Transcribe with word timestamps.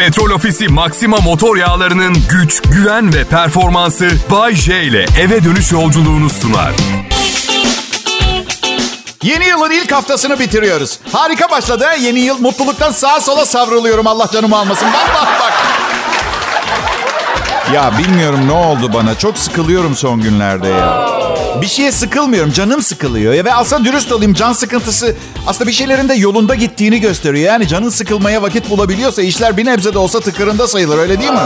Petrol 0.00 0.30
Ofisi 0.30 0.68
Maxima 0.68 1.16
motor 1.16 1.56
yağlarının 1.56 2.16
güç, 2.30 2.62
güven 2.62 3.14
ve 3.14 3.24
performansı 3.24 4.10
Bay 4.30 4.54
J 4.54 4.82
ile 4.82 5.06
eve 5.20 5.44
dönüş 5.44 5.72
yolculuğunu 5.72 6.30
sunar. 6.30 6.72
Yeni 9.22 9.46
yılın 9.46 9.70
ilk 9.70 9.92
haftasını 9.92 10.38
bitiriyoruz. 10.38 10.98
Harika 11.12 11.50
başladı. 11.50 11.84
Yeni 12.00 12.20
yıl 12.20 12.40
mutluluktan 12.40 12.92
sağa 12.92 13.20
sola 13.20 13.46
savruluyorum. 13.46 14.06
Allah 14.06 14.28
canımı 14.32 14.58
almasın. 14.58 14.88
Bak 14.92 15.28
bak. 15.40 15.52
Ya 17.74 17.92
bilmiyorum 17.98 18.40
ne 18.46 18.52
oldu 18.52 18.92
bana. 18.92 19.18
Çok 19.18 19.38
sıkılıyorum 19.38 19.96
son 19.96 20.20
günlerde 20.20 20.68
ya. 20.68 21.06
Bir 21.56 21.66
şeye 21.66 21.92
sıkılmıyorum. 21.92 22.52
Canım 22.52 22.82
sıkılıyor. 22.82 23.34
Ya 23.34 23.44
ve 23.44 23.54
aslında 23.54 23.84
dürüst 23.84 24.12
olayım. 24.12 24.34
Can 24.34 24.52
sıkıntısı 24.52 25.14
aslında 25.46 25.68
bir 25.68 25.74
şeylerin 25.74 26.08
de 26.08 26.14
yolunda 26.14 26.54
gittiğini 26.54 27.00
gösteriyor. 27.00 27.46
Yani 27.46 27.68
canın 27.68 27.88
sıkılmaya 27.88 28.42
vakit 28.42 28.70
bulabiliyorsa 28.70 29.22
işler 29.22 29.56
bir 29.56 29.66
nebze 29.66 29.94
de 29.94 29.98
olsa 29.98 30.20
tıkırında 30.20 30.68
sayılır. 30.68 30.98
Öyle 30.98 31.20
değil 31.20 31.32
mi? 31.32 31.38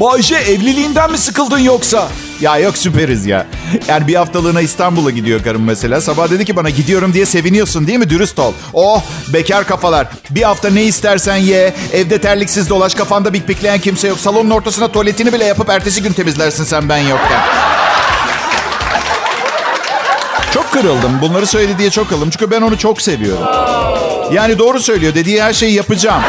Bayce 0.00 0.36
evliliğinden 0.36 1.10
mi 1.10 1.18
sıkıldın 1.18 1.58
yoksa? 1.58 2.08
Ya 2.40 2.58
yok 2.58 2.78
süperiz 2.78 3.26
ya. 3.26 3.46
Yani 3.88 4.06
bir 4.06 4.14
haftalığına 4.14 4.60
İstanbul'a 4.60 5.10
gidiyor 5.10 5.44
karım 5.44 5.64
mesela. 5.64 6.00
Sabah 6.00 6.30
dedi 6.30 6.44
ki 6.44 6.56
bana 6.56 6.70
gidiyorum 6.70 7.14
diye 7.14 7.26
seviniyorsun 7.26 7.86
değil 7.86 7.98
mi? 7.98 8.10
Dürüst 8.10 8.38
ol. 8.38 8.52
Oh 8.74 9.02
bekar 9.28 9.66
kafalar. 9.66 10.06
Bir 10.30 10.42
hafta 10.42 10.70
ne 10.70 10.84
istersen 10.84 11.36
ye. 11.36 11.74
Evde 11.92 12.18
terliksiz 12.18 12.68
dolaş. 12.68 12.94
Kafanda 12.94 13.32
bikbikleyen 13.32 13.78
kimse 13.78 14.08
yok. 14.08 14.18
Salonun 14.18 14.50
ortasına 14.50 14.88
tuvaletini 14.88 15.32
bile 15.32 15.44
yapıp 15.44 15.70
ertesi 15.70 16.02
gün 16.02 16.12
temizlersin 16.12 16.64
sen 16.64 16.88
ben 16.88 16.98
yokken. 16.98 17.40
Çok 20.54 20.72
kırıldım. 20.72 21.18
Bunları 21.22 21.46
söyledi 21.46 21.78
diye 21.78 21.90
çok 21.90 22.08
kırıldım. 22.08 22.30
Çünkü 22.30 22.50
ben 22.50 22.60
onu 22.60 22.78
çok 22.78 23.02
seviyorum. 23.02 23.46
Yani 24.32 24.58
doğru 24.58 24.80
söylüyor. 24.80 25.14
Dediği 25.14 25.42
her 25.42 25.52
şeyi 25.52 25.74
yapacağım. 25.74 26.22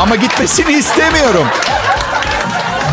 Ama 0.00 0.16
gitmesini 0.16 0.72
istemiyorum. 0.72 1.46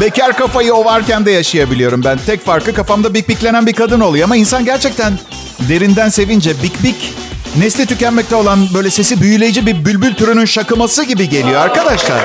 Bekar 0.01 0.37
kafayı 0.37 0.73
o 0.73 0.85
varken 0.85 1.25
de 1.25 1.31
yaşayabiliyorum 1.31 2.03
ben. 2.03 2.19
Tek 2.25 2.45
farkı 2.45 2.73
kafamda 2.73 3.13
bik 3.13 3.29
biklenen 3.29 3.65
bir 3.65 3.73
kadın 3.73 3.99
oluyor. 3.99 4.25
Ama 4.25 4.35
insan 4.35 4.65
gerçekten 4.65 5.19
derinden 5.59 6.09
sevince 6.09 6.63
bik 6.63 6.83
bik 6.83 7.13
nesli 7.57 7.85
tükenmekte 7.85 8.35
olan 8.35 8.67
böyle 8.73 8.89
sesi 8.89 9.21
büyüleyici 9.21 9.65
bir 9.65 9.85
bülbül 9.85 10.15
türünün 10.15 10.45
şakıması 10.45 11.03
gibi 11.03 11.29
geliyor 11.29 11.61
arkadaşlar. 11.61 12.19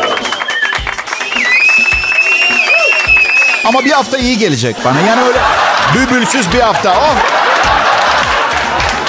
Ama 3.65 3.85
bir 3.85 3.91
hafta 3.91 4.19
iyi 4.19 4.39
gelecek 4.39 4.77
bana. 4.85 5.01
Yani 5.01 5.23
öyle 5.23 5.39
bülbülsüz 5.95 6.53
bir 6.53 6.61
hafta. 6.61 6.91
Oh. 6.91 7.44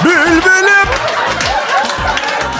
Bülbülüm. 0.06 0.88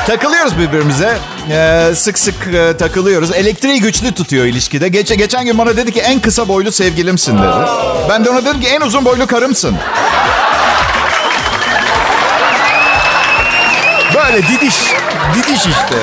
Takılıyoruz 0.08 0.60
birbirimize. 0.60 1.18
Ee, 1.52 1.92
sık 1.96 2.20
sık 2.20 2.48
e, 2.48 2.78
takılıyoruz. 2.78 3.32
Elektriği 3.32 3.82
güçlü 3.82 4.12
tutuyor 4.12 4.46
ilişkide. 4.46 4.88
Geç, 4.88 5.18
geçen 5.18 5.46
gün 5.46 5.58
bana 5.58 5.78
dedi 5.78 5.92
ki 5.92 6.00
en 6.00 6.20
kısa 6.20 6.48
boylu 6.48 6.72
sevgilimsin 6.72 7.38
dedi. 7.38 7.70
Ben 8.10 8.26
de 8.26 8.30
ona 8.30 8.46
dedim 8.46 8.62
ki 8.62 8.68
en 8.68 8.82
uzun 8.82 9.06
boylu 9.06 9.28
karımsın. 9.28 9.76
Böyle 14.16 14.48
didiş. 14.48 14.76
Didiş 15.36 15.60
işte. 15.60 15.96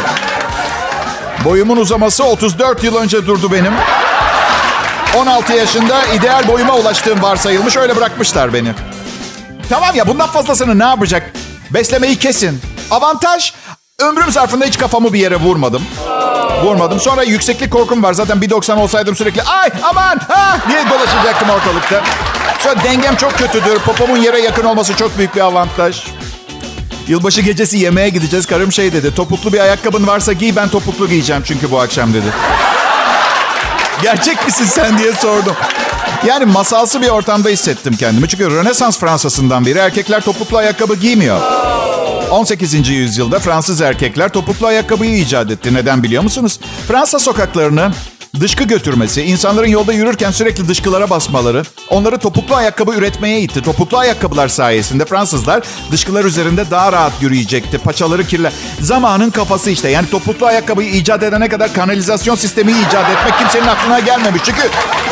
Boyumun 1.45 1.77
uzaması 1.77 2.25
34 2.25 2.85
yıl 2.85 2.97
önce 2.97 3.27
durdu 3.27 3.53
benim. 3.53 3.73
16 5.17 5.53
yaşında 5.53 6.07
ideal 6.07 6.49
boyuma 6.49 6.75
ulaştığım 6.77 7.23
varsayılmış. 7.23 7.77
Öyle 7.77 7.97
bırakmışlar 7.97 8.55
beni. 8.55 8.69
Tamam 9.69 9.95
ya 9.95 10.07
bundan 10.07 10.29
fazlasını 10.29 10.79
ne 10.79 10.85
yapacak? 10.85 11.33
Beslemeyi 11.71 12.19
kesin. 12.19 12.61
Avantaj 12.91 13.53
ömrüm 13.99 14.31
zarfında 14.33 14.65
hiç 14.65 14.79
kafamı 14.79 15.13
bir 15.13 15.19
yere 15.19 15.37
vurmadım. 15.37 15.83
Vurmadım. 16.65 17.01
Sonra 17.01 17.23
yükseklik 17.23 17.73
korkum 17.73 18.03
var. 18.03 18.13
Zaten 18.13 18.39
1.90 18.39 18.75
olsaydım 18.75 19.17
sürekli 19.17 19.43
ay 19.43 19.71
aman 19.83 20.19
ha 20.29 20.59
diye 20.69 20.85
dolaşacaktım 20.91 21.51
ortalıkta. 21.51 22.03
Sonra 22.59 22.85
dengem 22.85 23.17
çok 23.17 23.39
kötüdür. 23.39 23.79
Popomun 23.79 24.17
yere 24.17 24.41
yakın 24.41 24.65
olması 24.65 24.97
çok 24.97 25.19
büyük 25.19 25.35
bir 25.37 25.41
avantaj. 25.41 26.03
Yılbaşı 27.09 27.41
gecesi 27.41 27.79
yemeğe 27.79 28.09
gideceğiz. 28.09 28.47
Karım 28.47 28.73
şey 28.73 28.93
dedi. 28.93 29.15
Topuklu 29.15 29.53
bir 29.53 29.61
ayakkabın 29.61 30.07
varsa 30.07 30.33
giy 30.33 30.57
ben 30.57 30.69
topuklu 30.69 31.09
giyeceğim 31.09 31.43
çünkü 31.47 31.71
bu 31.71 31.81
akşam 31.81 32.15
dedi. 32.15 32.27
Gerçek 34.03 34.47
misin 34.47 34.65
sen 34.65 34.99
diye 34.99 35.13
sordum. 35.13 35.57
Yani 36.27 36.45
masalsı 36.45 37.03
bir 37.03 37.09
ortamda 37.09 37.49
hissettim 37.49 37.97
kendimi. 37.99 38.29
Çünkü 38.29 38.51
Rönesans 38.51 38.99
Fransa'sından 38.99 39.67
beri 39.67 39.79
erkekler 39.79 40.21
topuklu 40.21 40.57
ayakkabı 40.57 40.95
giymiyor. 40.95 41.41
18. 42.31 42.89
yüzyılda 42.89 43.39
Fransız 43.39 43.81
erkekler 43.81 44.29
topuklu 44.29 44.67
ayakkabıyı 44.67 45.19
icat 45.19 45.51
etti. 45.51 45.75
Neden 45.75 46.03
biliyor 46.03 46.23
musunuz? 46.23 46.61
Fransa 46.89 47.19
sokaklarını 47.19 47.93
dışkı 48.41 48.65
götürmesi, 48.65 49.23
insanların 49.23 49.67
yolda 49.67 49.93
yürürken 49.93 50.31
sürekli 50.31 50.69
dışkılara 50.69 51.11
basmaları 51.11 51.63
onları 51.91 52.19
topuklu 52.19 52.55
ayakkabı 52.55 52.95
üretmeye 52.95 53.41
itti. 53.41 53.63
Topuklu 53.63 53.99
ayakkabılar 53.99 54.49
sayesinde 54.49 55.05
Fransızlar 55.05 55.63
dışkılar 55.93 56.25
üzerinde 56.25 56.71
daha 56.71 56.93
rahat 56.93 57.13
yürüyecekti. 57.21 57.79
Paçaları 57.79 58.27
kirle. 58.27 58.53
Zamanın 58.81 59.31
kafası 59.31 59.71
işte. 59.71 59.89
Yani 59.89 60.11
topuklu 60.11 60.47
ayakkabıyı 60.47 60.91
icat 60.91 61.23
edene 61.23 61.49
kadar 61.49 61.73
kanalizasyon 61.73 62.35
sistemi 62.35 62.73
icat 62.73 63.11
etmek 63.11 63.39
kimsenin 63.39 63.67
aklına 63.67 63.99
gelmemiş. 63.99 64.43
Çünkü 64.45 64.63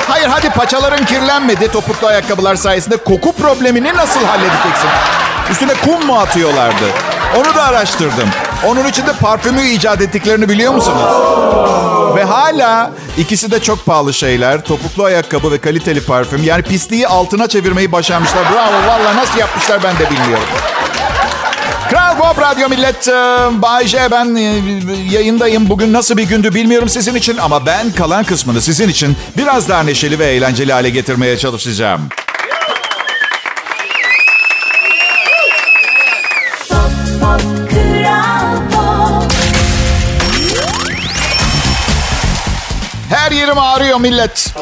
hayır 0.08 0.26
hadi 0.26 0.50
paçaların 0.50 1.04
kirlenmedi 1.04 1.72
topuklu 1.72 2.06
ayakkabılar 2.06 2.56
sayesinde. 2.56 2.96
Koku 2.96 3.32
problemini 3.32 3.94
nasıl 3.96 4.24
halledeceksin? 4.24 4.88
Üstüne 5.50 5.72
kum 5.74 6.06
mu 6.06 6.18
atıyorlardı? 6.18 6.84
Onu 7.36 7.54
da 7.54 7.62
araştırdım. 7.62 8.28
Onun 8.66 8.86
için 8.86 9.06
de 9.06 9.12
parfümü 9.12 9.62
icat 9.62 10.00
ettiklerini 10.00 10.48
biliyor 10.48 10.74
musunuz? 10.74 11.89
Ve 12.16 12.24
hala 12.24 12.90
ikisi 13.18 13.50
de 13.50 13.62
çok 13.62 13.86
pahalı 13.86 14.14
şeyler. 14.14 14.64
Topuklu 14.64 15.04
ayakkabı 15.04 15.52
ve 15.52 15.58
kaliteli 15.58 16.00
parfüm. 16.00 16.42
Yani 16.44 16.62
pisliği 16.62 17.08
altına 17.08 17.48
çevirmeyi 17.48 17.92
başarmışlar. 17.92 18.52
Bravo 18.52 18.86
valla 18.86 19.16
nasıl 19.16 19.38
yapmışlar 19.38 19.82
ben 19.82 19.98
de 19.98 20.10
bilmiyorum. 20.10 20.48
Kral 21.90 22.18
Pop 22.18 22.38
Radyo 22.42 22.68
Millet. 22.68 23.06
Bay 23.62 23.86
J 23.86 24.10
ben 24.10 24.34
e, 24.36 24.62
yayındayım. 25.10 25.68
Bugün 25.68 25.92
nasıl 25.92 26.16
bir 26.16 26.22
gündü 26.22 26.54
bilmiyorum 26.54 26.88
sizin 26.88 27.14
için 27.14 27.36
ama 27.36 27.66
ben 27.66 27.92
kalan 27.92 28.24
kısmını 28.24 28.60
sizin 28.60 28.88
için 28.88 29.16
biraz 29.36 29.68
daha 29.68 29.82
neşeli 29.82 30.18
ve 30.18 30.26
eğlenceli 30.26 30.72
hale 30.72 30.90
getirmeye 30.90 31.38
çalışacağım. 31.38 32.00
Ağrıyor 43.60 44.00
millet. 44.00 44.54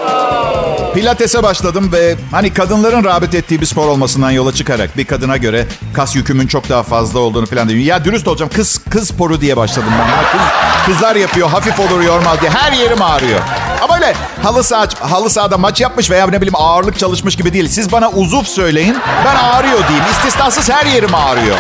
Pilates'e 0.94 1.42
başladım 1.42 1.92
ve 1.92 2.16
hani 2.31 2.54
kadınların 2.54 3.04
rağbet 3.04 3.34
ettiği 3.34 3.60
bir 3.60 3.66
spor 3.66 3.88
olmasından 3.88 4.31
yola 4.31 4.54
çıkarak 4.54 4.97
bir 4.97 5.04
kadına 5.04 5.36
göre 5.36 5.66
kas 5.94 6.16
yükümün 6.16 6.47
çok 6.47 6.69
daha 6.69 6.82
fazla 6.82 7.19
olduğunu 7.19 7.47
falan 7.47 7.69
diyor. 7.69 7.81
Ya 7.81 8.04
dürüst 8.04 8.28
olacağım 8.28 8.50
kız 8.54 8.78
kız 8.91 9.09
sporu 9.09 9.41
diye 9.41 9.56
başladım 9.56 9.92
ben. 9.98 10.32
Kız, 10.32 10.41
kızlar 10.86 11.16
yapıyor 11.16 11.48
hafif 11.48 11.81
olur 11.81 12.03
yormaz 12.03 12.41
diye 12.41 12.50
her 12.50 12.72
yerim 12.72 13.03
ağrıyor. 13.03 13.41
Ama 13.82 13.94
öyle 13.94 14.14
halı, 14.42 14.64
saha, 14.64 14.86
halı 15.00 15.30
sahada 15.30 15.59
maç 15.59 15.80
yapmış 15.80 16.10
veya 16.10 16.26
ne 16.26 16.36
bileyim 16.36 16.56
ağırlık 16.56 16.98
çalışmış 16.98 17.36
gibi 17.36 17.53
değil. 17.53 17.69
Siz 17.69 17.92
bana 17.92 18.10
uzuf 18.10 18.47
söyleyin 18.48 18.97
ben 19.25 19.36
ağrıyor 19.36 19.88
diyeyim. 19.88 20.04
İstisnasız 20.10 20.70
her 20.70 20.86
yerim 20.86 21.15
ağrıyor. 21.15 21.56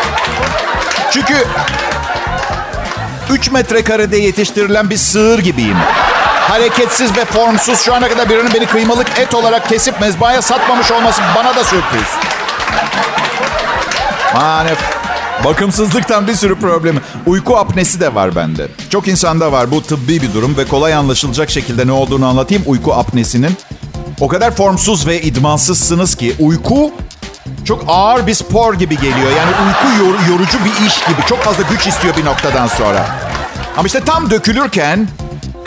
Çünkü 1.10 1.34
3 3.30 3.50
metrekarede 3.50 4.16
yetiştirilen 4.16 4.90
bir 4.90 4.96
sığır 4.96 5.38
gibiyim. 5.38 5.76
Hareketsiz 6.48 7.16
ve 7.16 7.24
formsuz 7.24 7.80
şu 7.80 7.94
ana 7.94 8.08
kadar 8.08 8.28
birinin 8.30 8.54
beni 8.54 8.66
kıymalık 8.66 9.18
et 9.18 9.34
olarak 9.34 9.68
kesip 9.68 10.00
mezbahaya 10.00 10.42
satmamış 10.42 10.92
olması 10.92 11.22
bana 11.36 11.56
da 11.56 11.64
sürpriz. 11.64 12.08
Maalesef. 14.34 14.78
Bakımsızlıktan 15.44 16.26
bir 16.28 16.34
sürü 16.34 16.60
problemi. 16.60 17.00
Uyku 17.26 17.56
apnesi 17.58 18.00
de 18.00 18.14
var 18.14 18.36
bende. 18.36 18.68
Çok 18.90 19.08
insanda 19.08 19.52
var. 19.52 19.70
Bu 19.70 19.82
tıbbi 19.82 20.22
bir 20.22 20.34
durum 20.34 20.56
ve 20.56 20.64
kolay 20.64 20.94
anlaşılacak 20.94 21.50
şekilde 21.50 21.86
ne 21.86 21.92
olduğunu 21.92 22.26
anlatayım 22.26 22.62
uyku 22.66 22.94
apnesinin. 22.94 23.56
O 24.20 24.28
kadar 24.28 24.50
formsuz 24.56 25.06
ve 25.06 25.20
idmansızsınız 25.22 26.14
ki 26.14 26.34
uyku 26.38 26.92
çok 27.64 27.84
ağır 27.88 28.26
bir 28.26 28.34
spor 28.34 28.74
gibi 28.74 28.96
geliyor. 28.96 29.30
Yani 29.38 29.50
uyku 29.66 30.04
yor- 30.04 30.32
yorucu 30.32 30.58
bir 30.64 30.86
iş 30.86 30.98
gibi. 31.08 31.26
Çok 31.28 31.38
fazla 31.42 31.62
güç 31.70 31.86
istiyor 31.86 32.16
bir 32.16 32.24
noktadan 32.24 32.66
sonra. 32.66 33.06
Ama 33.76 33.86
işte 33.86 34.00
tam 34.04 34.30
dökülürken 34.30 35.08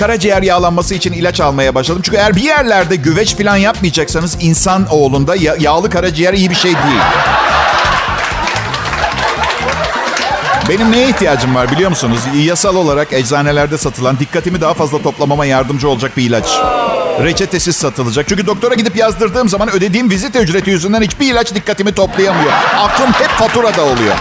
karaciğer 0.05 0.41
yağlanması 0.43 0.95
için 0.95 1.13
ilaç 1.13 1.41
almaya 1.41 1.75
başladım. 1.75 2.01
Çünkü 2.05 2.17
eğer 2.17 2.35
bir 2.35 2.41
yerlerde 2.43 2.95
güveç 2.95 3.37
falan 3.37 3.55
yapmayacaksanız 3.57 4.37
insan 4.39 4.87
oğlunda 4.89 5.35
ya- 5.35 5.55
yağlı 5.59 5.89
karaciğer 5.89 6.33
iyi 6.33 6.49
bir 6.49 6.55
şey 6.55 6.71
değil. 6.71 7.01
Benim 10.69 10.91
neye 10.91 11.09
ihtiyacım 11.09 11.55
var 11.55 11.71
biliyor 11.71 11.89
musunuz? 11.89 12.19
Yasal 12.45 12.75
olarak 12.75 13.13
eczanelerde 13.13 13.77
satılan 13.77 14.19
dikkatimi 14.19 14.61
daha 14.61 14.73
fazla 14.73 15.01
toplamama 15.01 15.45
yardımcı 15.45 15.89
olacak 15.89 16.17
bir 16.17 16.23
ilaç. 16.23 16.47
Reçetesiz 17.23 17.75
satılacak. 17.75 18.25
Çünkü 18.29 18.47
doktora 18.47 18.73
gidip 18.75 18.95
yazdırdığım 18.95 19.49
zaman 19.49 19.71
ödediğim 19.71 20.09
vizit 20.09 20.35
ücreti 20.35 20.69
yüzünden 20.69 21.01
hiçbir 21.01 21.31
ilaç 21.31 21.55
dikkatimi 21.55 21.93
toplayamıyor. 21.93 22.51
Aklım 22.79 23.11
hep 23.11 23.29
faturada 23.29 23.81
oluyor. 23.83 24.15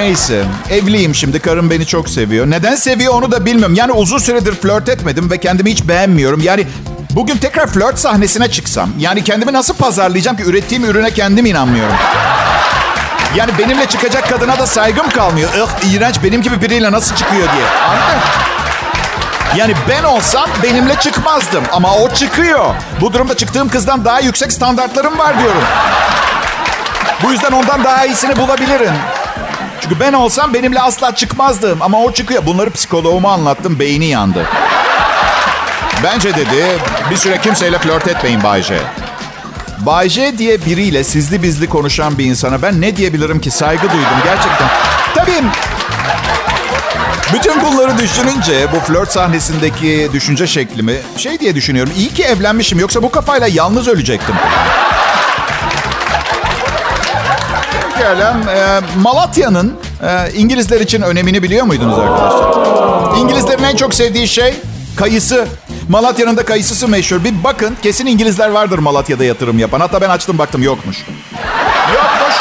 Neyse. 0.00 0.44
Evliyim 0.70 1.14
şimdi. 1.14 1.40
Karım 1.40 1.70
beni 1.70 1.86
çok 1.86 2.08
seviyor. 2.08 2.50
Neden 2.50 2.74
seviyor 2.74 3.14
onu 3.14 3.32
da 3.32 3.46
bilmiyorum. 3.46 3.74
Yani 3.74 3.92
uzun 3.92 4.18
süredir 4.18 4.54
flört 4.54 4.88
etmedim 4.88 5.30
ve 5.30 5.38
kendimi 5.38 5.70
hiç 5.70 5.88
beğenmiyorum. 5.88 6.40
Yani 6.40 6.66
bugün 7.10 7.36
tekrar 7.36 7.66
flört 7.66 7.98
sahnesine 7.98 8.50
çıksam. 8.50 8.90
Yani 8.98 9.24
kendimi 9.24 9.52
nasıl 9.52 9.74
pazarlayacağım 9.74 10.36
ki 10.36 10.42
ürettiğim 10.42 10.84
ürüne 10.84 11.10
kendim 11.10 11.46
inanmıyorum. 11.46 11.94
Yani 13.36 13.52
benimle 13.58 13.86
çıkacak 13.86 14.28
kadına 14.28 14.58
da 14.58 14.66
saygım 14.66 15.10
kalmıyor. 15.10 15.50
Ih 15.54 15.92
iğrenç 15.92 16.16
benim 16.24 16.42
gibi 16.42 16.62
biriyle 16.62 16.92
nasıl 16.92 17.16
çıkıyor 17.16 17.48
diye. 17.52 17.66
Anladın? 17.88 18.20
Yani 19.56 19.74
ben 19.88 20.04
olsam 20.04 20.50
benimle 20.62 20.94
çıkmazdım 21.00 21.64
ama 21.72 21.94
o 21.94 22.10
çıkıyor. 22.14 22.74
Bu 23.00 23.12
durumda 23.12 23.36
çıktığım 23.36 23.68
kızdan 23.68 24.04
daha 24.04 24.20
yüksek 24.20 24.52
standartlarım 24.52 25.18
var 25.18 25.38
diyorum. 25.38 25.62
Bu 27.22 27.32
yüzden 27.32 27.52
ondan 27.52 27.84
daha 27.84 28.06
iyisini 28.06 28.36
bulabilirim. 28.36 28.94
Çünkü 29.80 30.00
ben 30.00 30.12
olsam 30.12 30.54
benimle 30.54 30.80
asla 30.80 31.14
çıkmazdım 31.14 31.82
ama 31.82 32.02
o 32.02 32.12
çıkıyor. 32.12 32.46
Bunları 32.46 32.70
psikoloğuma 32.70 33.32
anlattım, 33.32 33.78
beyni 33.78 34.06
yandı. 34.06 34.46
Bence 36.04 36.34
dedi, 36.34 36.66
bir 37.10 37.16
süre 37.16 37.40
kimseyle 37.40 37.78
flört 37.78 38.08
etmeyin 38.08 38.42
Bayce. 38.42 38.78
Bayce 39.78 40.38
diye 40.38 40.64
biriyle 40.66 41.04
sizli 41.04 41.42
bizli 41.42 41.68
konuşan 41.68 42.18
bir 42.18 42.24
insana 42.24 42.62
ben 42.62 42.80
ne 42.80 42.96
diyebilirim 42.96 43.40
ki 43.40 43.50
saygı 43.50 43.82
duydum 43.82 44.18
gerçekten. 44.24 44.68
Tabii 45.14 45.42
bütün 47.34 47.60
bunları 47.60 47.98
düşününce 47.98 48.66
bu 48.72 48.80
flört 48.80 49.12
sahnesindeki 49.12 50.10
düşünce 50.12 50.46
şeklimi 50.46 50.96
şey 51.16 51.40
diye 51.40 51.54
düşünüyorum. 51.54 51.92
İyi 51.96 52.08
ki 52.08 52.22
evlenmişim 52.22 52.78
yoksa 52.78 53.02
bu 53.02 53.10
kafayla 53.10 53.46
yalnız 53.46 53.88
ölecektim. 53.88 54.34
Pekala. 58.00 58.36
E, 58.56 58.80
Malatya'nın 59.00 59.74
e, 60.02 60.32
İngilizler 60.32 60.80
için 60.80 61.02
önemini 61.02 61.42
biliyor 61.42 61.66
muydunuz 61.66 61.98
arkadaşlar? 61.98 63.18
İngilizlerin 63.18 63.62
en 63.62 63.76
çok 63.76 63.94
sevdiği 63.94 64.28
şey 64.28 64.54
kayısı. 64.96 65.46
Malatya'nın 65.88 66.36
da 66.36 66.44
kayısısı 66.44 66.88
meşhur. 66.88 67.24
Bir 67.24 67.44
bakın 67.44 67.76
kesin 67.82 68.06
İngilizler 68.06 68.48
vardır 68.50 68.78
Malatya'da 68.78 69.24
yatırım 69.24 69.58
yapan. 69.58 69.80
Hatta 69.80 70.00
ben 70.00 70.08
açtım 70.08 70.38
baktım 70.38 70.62
yokmuş. 70.62 70.96
Yokmuş. 71.94 72.34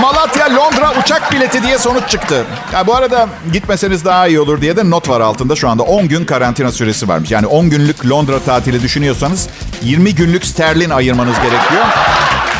Malatya 0.00 0.56
Londra 0.56 0.92
uçak 1.00 1.32
bileti 1.32 1.62
diye 1.62 1.78
sonuç 1.78 2.08
çıktı. 2.08 2.44
Ya 2.72 2.86
bu 2.86 2.94
arada 2.94 3.28
gitmeseniz 3.52 4.04
daha 4.04 4.26
iyi 4.26 4.40
olur 4.40 4.60
diye 4.60 4.76
de 4.76 4.90
not 4.90 5.08
var 5.08 5.20
altında 5.20 5.56
şu 5.56 5.68
anda 5.68 5.82
10 5.82 6.08
gün 6.08 6.24
karantina 6.24 6.72
süresi 6.72 7.08
varmış. 7.08 7.30
Yani 7.30 7.46
10 7.46 7.70
günlük 7.70 8.10
Londra 8.10 8.38
tatili 8.38 8.82
düşünüyorsanız 8.82 9.48
20 9.82 10.14
günlük 10.14 10.46
sterlin 10.46 10.90
ayırmanız 10.90 11.36
gerekiyor. 11.36 11.84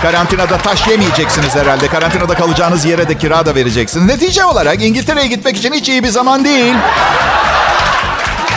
Karantinada 0.02 0.58
taş 0.58 0.88
yemeyeceksiniz 0.88 1.56
herhalde. 1.56 1.88
Karantinada 1.88 2.34
kalacağınız 2.34 2.84
yere 2.84 3.08
de 3.08 3.19
kira 3.19 3.46
da 3.46 3.54
vereceksiniz. 3.54 4.06
Netice 4.06 4.44
olarak 4.44 4.82
İngiltere'ye 4.82 5.26
gitmek 5.26 5.56
için 5.56 5.72
hiç 5.72 5.88
iyi 5.88 6.02
bir 6.04 6.08
zaman 6.08 6.44
değil. 6.44 6.75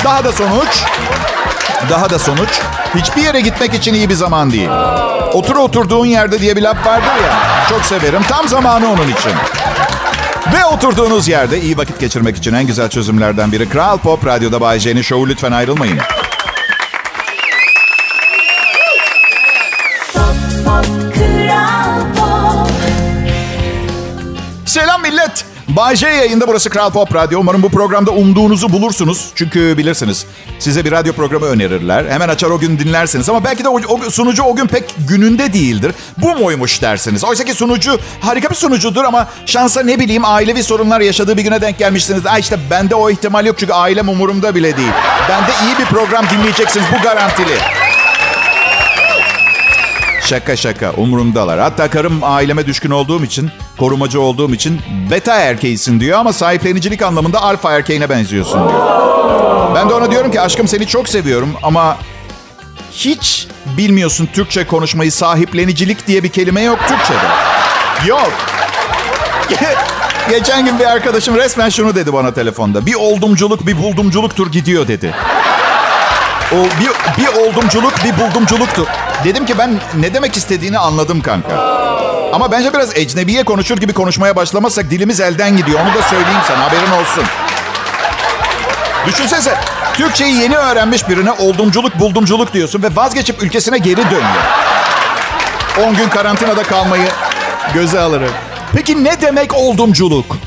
Daha 0.04 0.24
da 0.24 0.32
sonuç, 0.32 0.84
daha 1.90 2.10
da 2.10 2.20
sonuç, 2.20 2.50
hiçbir 2.96 3.22
yere 3.24 3.42
gitmek 3.42 3.74
için 3.74 3.94
iyi 3.94 4.10
bir 4.10 4.14
zaman 4.14 4.52
değil. 4.52 4.70
Otur 5.34 5.56
oturduğun 5.56 6.06
yerde 6.06 6.40
diye 6.40 6.56
bir 6.56 6.62
laf 6.62 6.86
vardır 6.86 7.24
ya. 7.24 7.40
Çok 7.70 7.86
severim. 7.86 8.24
Tam 8.30 8.48
zamanı 8.48 8.88
onun 8.92 9.08
için. 9.08 9.32
Ve 10.54 10.66
oturduğunuz 10.66 11.28
yerde 11.28 11.62
iyi 11.62 11.78
vakit 11.78 12.00
geçirmek 12.00 12.38
için 12.38 12.54
en 12.54 12.68
güzel 12.68 12.90
çözümlerden 12.90 13.52
biri 13.52 13.70
Kral 13.70 13.98
Pop 13.98 14.26
Radyo'da 14.26 14.62
Bay 14.62 14.80
J'nin 14.80 15.02
şovu 15.02 15.28
lütfen 15.30 15.52
ayrılmayın. 15.52 16.00
Bay 25.76 25.96
J 25.96 26.08
yayında 26.08 26.48
burası 26.48 26.70
Kral 26.70 26.92
Pop 26.92 27.16
Radyo. 27.16 27.40
Umarım 27.40 27.64
bu 27.64 27.70
programda 27.70 28.12
umduğunuzu 28.12 28.72
bulursunuz. 28.72 29.32
Çünkü 29.36 29.78
bilirsiniz 29.78 30.26
size 30.60 30.86
bir 30.86 30.92
radyo 30.92 31.14
programı 31.14 31.46
önerirler. 31.46 32.06
Hemen 32.10 32.30
açar 32.30 32.50
o 32.50 32.60
gün 32.60 32.80
dinlersiniz. 32.80 33.30
Ama 33.30 33.44
belki 33.44 33.64
de 33.64 33.70
o, 33.70 33.80
o 33.90 34.10
sunucu 34.10 34.44
o 34.44 34.56
gün 34.56 34.68
pek 34.68 34.84
gününde 35.08 35.54
değildir. 35.54 35.96
Bu 36.18 36.36
muymuş 36.36 36.82
dersiniz. 36.82 37.24
Oysa 37.24 37.44
ki 37.44 37.54
sunucu 37.54 38.00
harika 38.20 38.50
bir 38.50 38.56
sunucudur 38.56 39.04
ama 39.04 39.28
şansa 39.46 39.82
ne 39.82 40.00
bileyim 40.00 40.26
ailevi 40.26 40.64
sorunlar 40.64 41.02
yaşadığı 41.02 41.38
bir 41.38 41.44
güne 41.44 41.62
denk 41.62 41.78
gelmişsiniz. 41.78 42.26
Ay 42.26 42.40
işte 42.40 42.60
bende 42.72 42.96
o 42.96 43.10
ihtimal 43.10 43.46
yok 43.46 43.56
çünkü 43.60 43.74
ailem 43.74 44.10
umurumda 44.10 44.56
bile 44.56 44.78
değil. 44.78 44.92
Bende 45.30 45.52
iyi 45.66 45.80
bir 45.80 45.86
program 45.86 46.26
dinleyeceksiniz 46.30 46.86
bu 47.00 47.04
garantili. 47.04 47.58
Şaka 50.26 50.56
şaka 50.56 50.92
umurumdalar. 50.92 51.60
Hatta 51.60 51.90
karım 51.90 52.20
aileme 52.24 52.66
düşkün 52.66 52.92
olduğum 52.92 53.24
için, 53.24 53.52
korumacı 53.80 54.22
olduğum 54.22 54.54
için 54.54 54.82
beta 55.12 55.36
erkeğisin 55.36 56.00
diyor 56.00 56.20
ama 56.20 56.34
sahiplenicilik 56.34 57.02
anlamında 57.02 57.42
alfa 57.42 57.72
erkeğine 57.72 58.10
benziyorsun 58.10 58.70
diyor. 58.70 58.82
Ben 59.76 59.90
de 59.90 59.94
ona 59.94 60.12
diyorum 60.12 60.32
ki 60.32 60.42
aşkım 60.42 60.68
seni 60.68 60.88
çok 60.88 61.10
seviyorum 61.10 61.54
ama 61.64 61.98
hiç 62.92 63.48
bilmiyorsun 63.78 64.30
Türkçe 64.34 64.68
konuşmayı 64.68 65.12
sahiplenicilik 65.12 66.08
diye 66.08 66.24
bir 66.24 66.30
kelime 66.30 66.62
yok 66.62 66.80
Türkçe'de. 66.88 67.28
Yok. 68.08 68.32
Geçen 70.30 70.66
gün 70.66 70.80
bir 70.80 70.86
arkadaşım 70.86 71.36
resmen 71.36 71.70
şunu 71.70 71.96
dedi 71.96 72.14
bana 72.14 72.34
telefonda. 72.34 72.86
Bir 72.86 72.96
oldumculuk 72.96 73.68
bir 73.68 73.78
buldumculuktur 73.78 74.52
gidiyor 74.52 74.88
dedi. 74.88 75.16
O 76.52 76.56
bir, 76.56 77.22
bir 77.24 77.28
oldumculuk 77.28 77.94
bir 78.04 78.24
buldumculuktur. 78.24 78.88
Dedim 79.24 79.46
ki 79.46 79.58
ben 79.58 79.80
ne 80.00 80.14
demek 80.14 80.38
istediğini 80.38 80.78
anladım 80.78 81.22
kanka. 81.22 81.80
Ama 82.34 82.52
bence 82.52 82.74
biraz 82.74 82.98
ecnebiye 82.98 83.44
konuşur 83.44 83.78
gibi 83.78 83.94
konuşmaya 83.94 84.36
başlamazsak 84.36 84.90
dilimiz 84.92 85.20
elden 85.20 85.58
gidiyor. 85.58 85.80
Onu 85.80 85.94
da 85.94 86.02
söyleyeyim 86.02 86.42
sana 86.48 86.64
haberin 86.64 86.92
olsun. 87.02 87.24
Düşünsene 89.08 89.54
Türkçeyi 89.94 90.36
yeni 90.36 90.58
öğrenmiş 90.58 91.10
birine 91.10 91.32
oldumculuk 91.32 92.00
buldumculuk 92.00 92.54
diyorsun 92.54 92.84
ve 92.84 92.88
vazgeçip 92.96 93.44
ülkesine 93.44 93.78
geri 93.78 94.06
dönüyor. 94.06 94.44
10 95.88 95.96
gün 95.96 96.10
karantinada 96.10 96.64
kalmayı 96.64 97.08
göze 97.74 98.00
alırım. 98.00 98.32
Peki 98.74 99.04
ne 99.04 99.22
demek 99.22 99.56
oldumculuk? 99.56 100.38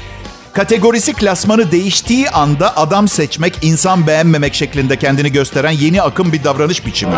Kategorisi 0.52 1.12
klasmanı 1.12 1.70
değiştiği 1.72 2.30
anda 2.30 2.76
adam 2.76 3.08
seçmek, 3.08 3.58
insan 3.62 4.06
beğenmemek 4.06 4.54
şeklinde 4.54 4.96
kendini 4.96 5.32
gösteren 5.32 5.70
yeni 5.70 6.02
akım 6.02 6.32
bir 6.32 6.44
davranış 6.44 6.86
biçimi. 6.86 7.14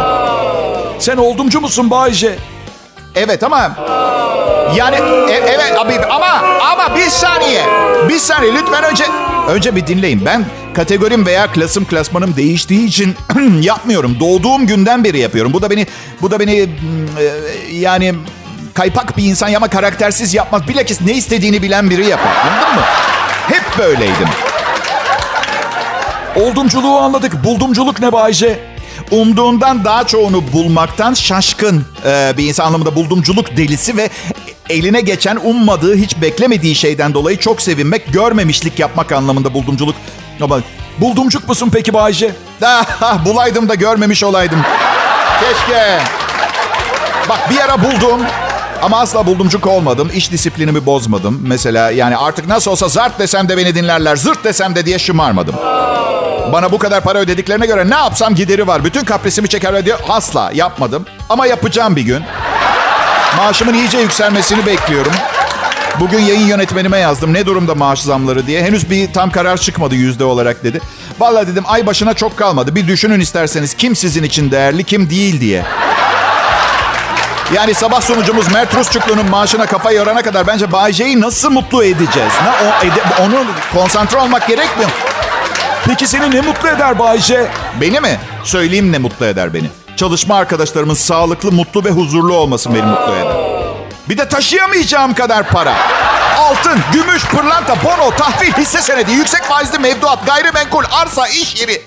Sen 0.99 1.17
oldumcu 1.17 1.61
musun 1.61 1.91
Bayce? 1.91 2.39
Evet 3.15 3.43
ama 3.43 3.77
yani 4.77 4.97
e, 5.31 5.33
evet 5.33 5.79
abi 5.79 6.01
ama 6.11 6.43
ama 6.73 6.97
bir 6.97 7.09
saniye. 7.09 7.63
Bir 8.09 8.19
saniye 8.19 8.55
lütfen 8.55 8.85
önce 8.85 9.05
önce 9.49 9.77
bir 9.77 9.87
dinleyin. 9.87 10.25
Ben 10.25 10.45
kategorim 10.75 11.27
veya 11.27 11.47
klasım 11.47 11.85
klasmanım 11.85 12.37
değiştiği 12.37 12.87
için 12.87 13.17
yapmıyorum. 13.61 14.21
Doğduğum 14.21 14.67
günden 14.67 15.05
beri 15.05 15.19
yapıyorum. 15.19 15.53
Bu 15.53 15.63
da 15.63 15.71
beni 15.71 15.87
bu 16.23 16.31
da 16.31 16.41
beni 16.41 16.69
yani 17.73 18.15
kaypak 18.75 19.17
bir 19.17 19.25
insan 19.25 19.55
ama 19.55 19.69
karaktersiz 19.69 20.35
yapmaz. 20.35 20.69
Bilakis 20.69 21.01
ne 21.01 21.13
istediğini 21.13 21.63
bilen 21.63 21.91
biri 21.91 22.07
yapar. 22.07 22.37
Anladın 22.37 22.75
mı? 22.75 22.83
Hep 23.49 23.79
böyleydim. 23.79 24.29
Oldumculuğu 26.37 26.99
anladık. 26.99 27.45
Buldumculuk 27.45 28.01
ne 28.01 28.13
Bayce? 28.13 28.59
Umduğundan 29.11 29.85
daha 29.85 30.07
çoğunu 30.07 30.53
bulmaktan 30.53 31.15
şaşkın 31.15 31.85
ee, 32.07 32.33
bir 32.37 32.49
insan 32.49 32.67
anlamında 32.67 32.95
buldumculuk 32.95 33.57
delisi 33.57 33.97
ve 33.97 34.11
eline 34.71 35.01
geçen 35.01 35.37
ummadığı, 35.37 35.97
hiç 35.97 36.21
beklemediği 36.21 36.75
şeyden 36.75 37.15
dolayı 37.15 37.37
çok 37.37 37.63
sevinmek, 37.63 38.13
görmemişlik 38.13 38.79
yapmak 38.79 39.13
anlamında 39.13 39.55
buldumculuk. 39.55 39.95
Ama 40.41 40.61
buldumcuk 40.99 41.49
musun 41.49 41.71
peki 41.73 41.95
Bayce? 41.95 42.31
Ah, 43.01 43.25
bulaydım 43.25 43.69
da 43.69 43.75
görmemiş 43.75 44.25
olaydım. 44.25 44.63
Keşke. 45.41 45.99
Bak 47.29 47.51
bir 47.51 47.59
ara 47.59 47.83
buldum 47.83 48.21
ama 48.83 49.01
asla 49.01 49.27
buldumcuk 49.27 49.67
olmadım. 49.67 50.11
İş 50.15 50.33
disiplinimi 50.33 50.87
bozmadım. 50.87 51.41
Mesela 51.43 51.91
yani 51.91 52.17
artık 52.17 52.47
nasıl 52.47 52.71
olsa 52.71 52.89
zart 52.89 53.19
desem 53.19 53.49
de 53.49 53.57
beni 53.57 53.75
dinlerler, 53.75 54.17
zırt 54.17 54.45
desem 54.45 54.75
de 54.75 54.87
diye 54.87 54.99
şımarmadım. 54.99 55.55
Bana 56.53 56.73
bu 56.73 56.79
kadar 56.79 57.01
para 57.01 57.19
ödediklerine 57.19 57.67
göre 57.67 57.91
ne 57.91 57.95
yapsam 57.95 58.35
gideri 58.35 58.67
var. 58.67 58.85
Bütün 58.85 59.05
kaprisimi 59.05 59.49
çeker 59.49 59.85
diyor. 59.85 59.99
Asla 60.09 60.51
yapmadım. 60.55 61.07
Ama 61.29 61.47
yapacağım 61.47 61.97
bir 61.97 62.03
gün. 62.03 62.23
Maaşımın 63.37 63.75
iyice 63.75 63.99
yükselmesini 63.99 64.67
bekliyorum. 64.67 65.13
Bugün 66.01 66.19
yayın 66.19 66.47
yönetmenime 66.47 66.99
yazdım. 66.99 67.35
Ne 67.35 67.47
durumda 67.47 67.75
maaş 67.75 68.01
zamları 68.01 68.47
diye. 68.47 68.63
Henüz 68.63 68.91
bir 68.91 69.13
tam 69.13 69.31
karar 69.31 69.57
çıkmadı 69.57 69.95
yüzde 69.95 70.25
olarak 70.25 70.65
dedi. 70.65 70.81
Vallahi 71.21 71.47
dedim 71.47 71.65
ay 71.67 71.87
başına 71.87 72.15
çok 72.15 72.37
kalmadı. 72.37 72.75
Bir 72.75 72.89
düşünün 72.89 73.21
isterseniz 73.21 73.75
kim 73.75 73.97
sizin 73.97 74.23
için 74.23 74.51
değerli 74.51 74.85
kim 74.85 75.11
değil 75.11 75.41
diye. 75.41 75.65
Yani 77.55 77.75
sabah 77.75 78.01
sonucumuz 78.01 78.53
Mert 78.53 78.75
Rusçuklu'nun 78.75 79.31
maaşına 79.31 79.67
kafa 79.67 79.93
yorana 79.93 80.23
kadar 80.23 80.47
bence 80.47 80.73
Bay 80.73 80.93
nasıl 81.21 81.51
mutlu 81.51 81.85
edeceğiz? 81.85 82.33
Ne, 82.45 82.69
o, 82.69 82.87
ede, 82.87 83.23
onu 83.23 83.45
konsantre 83.73 84.19
olmak 84.19 84.49
gerekmiyor. 84.49 84.91
Peki 85.87 86.07
seni 86.07 86.31
ne 86.31 86.41
mutlu 86.41 86.69
eder 86.69 86.99
Bayce? 86.99 87.47
Beni 87.81 88.01
mi? 88.01 88.19
Söyleyeyim 88.45 88.93
ne 88.93 88.99
mutlu 88.99 89.27
eder 89.27 89.55
beni. 89.55 89.84
Çalışma 89.97 90.35
arkadaşlarımın 90.35 90.95
sağlıklı, 90.95 91.53
mutlu 91.53 91.85
ve 91.85 91.91
huzurlu 91.91 92.35
olması 92.35 92.75
beni 92.75 92.83
mutlu 92.83 93.13
eder. 93.13 93.37
Bir 94.09 94.19
de 94.19 94.29
taşıyamayacağım 94.29 95.15
kadar 95.15 95.49
para. 95.49 95.75
altın, 96.39 96.81
gümüş, 96.93 97.25
pırlanta, 97.25 97.77
bono, 97.85 98.11
tahvil, 98.11 98.53
hisse 98.53 98.83
senedi, 98.83 99.13
yüksek 99.13 99.43
faizli 99.43 99.79
mevduat, 99.79 100.27
gayrimenkul, 100.27 100.85
arsa, 100.91 101.29
iş 101.29 101.61
yeri, 101.61 101.83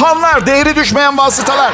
hanlar, 0.00 0.46
değeri 0.46 0.76
düşmeyen 0.76 1.18
vasıtalar. 1.18 1.72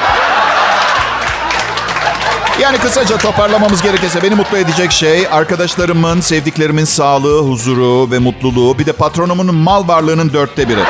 Yani 2.61 2.79
kısaca 2.79 3.19
toparlamamız 3.19 3.83
gerekirse 3.83 4.23
beni 4.23 4.35
mutlu 4.35 4.59
edecek 4.59 4.93
şey 4.93 5.27
arkadaşlarımın, 5.31 6.21
sevdiklerimin 6.21 6.85
sağlığı, 6.85 7.43
huzuru 7.43 8.11
ve 8.11 8.19
mutluluğu. 8.19 8.79
Bir 8.79 8.87
de 8.87 8.93
patronumun 8.93 9.55
mal 9.55 9.89
varlığının 9.89 10.33
dörtte 10.33 10.69
biri. 10.69 10.81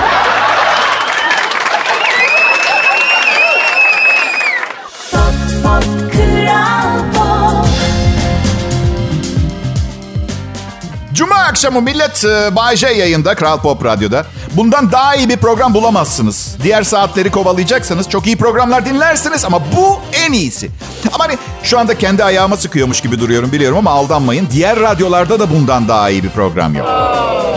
Akşamı 11.60 11.80
millet 11.80 12.24
e, 12.24 12.56
Bay 12.56 12.76
yayında 12.82 13.34
Kral 13.34 13.60
Pop 13.60 13.84
Radyo'da. 13.84 14.26
Bundan 14.52 14.92
daha 14.92 15.14
iyi 15.14 15.28
bir 15.28 15.36
program 15.36 15.74
bulamazsınız. 15.74 16.56
Diğer 16.62 16.82
saatleri 16.82 17.30
kovalayacaksanız 17.30 18.08
çok 18.08 18.26
iyi 18.26 18.36
programlar 18.36 18.86
dinlersiniz 18.86 19.44
ama 19.44 19.60
bu 19.76 19.98
en 20.12 20.32
iyisi. 20.32 20.70
Ama 21.12 21.24
hani 21.24 21.38
şu 21.62 21.78
anda 21.78 21.98
kendi 21.98 22.24
ayağıma 22.24 22.56
sıkıyormuş 22.56 23.00
gibi 23.00 23.20
duruyorum 23.20 23.52
biliyorum 23.52 23.78
ama 23.78 23.90
aldanmayın. 23.90 24.48
Diğer 24.52 24.80
radyolarda 24.80 25.40
da 25.40 25.50
bundan 25.50 25.88
daha 25.88 26.10
iyi 26.10 26.24
bir 26.24 26.30
program 26.30 26.74
yok. 26.74 26.86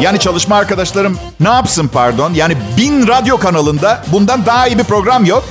Yani 0.01 0.19
çalışma 0.19 0.55
arkadaşlarım 0.55 1.17
ne 1.39 1.49
yapsın 1.49 1.87
pardon? 1.87 2.33
Yani 2.33 2.57
bin 2.77 3.07
radyo 3.07 3.37
kanalında 3.37 4.03
bundan 4.07 4.45
daha 4.45 4.67
iyi 4.67 4.79
bir 4.79 4.83
program 4.83 5.25
yok. 5.25 5.43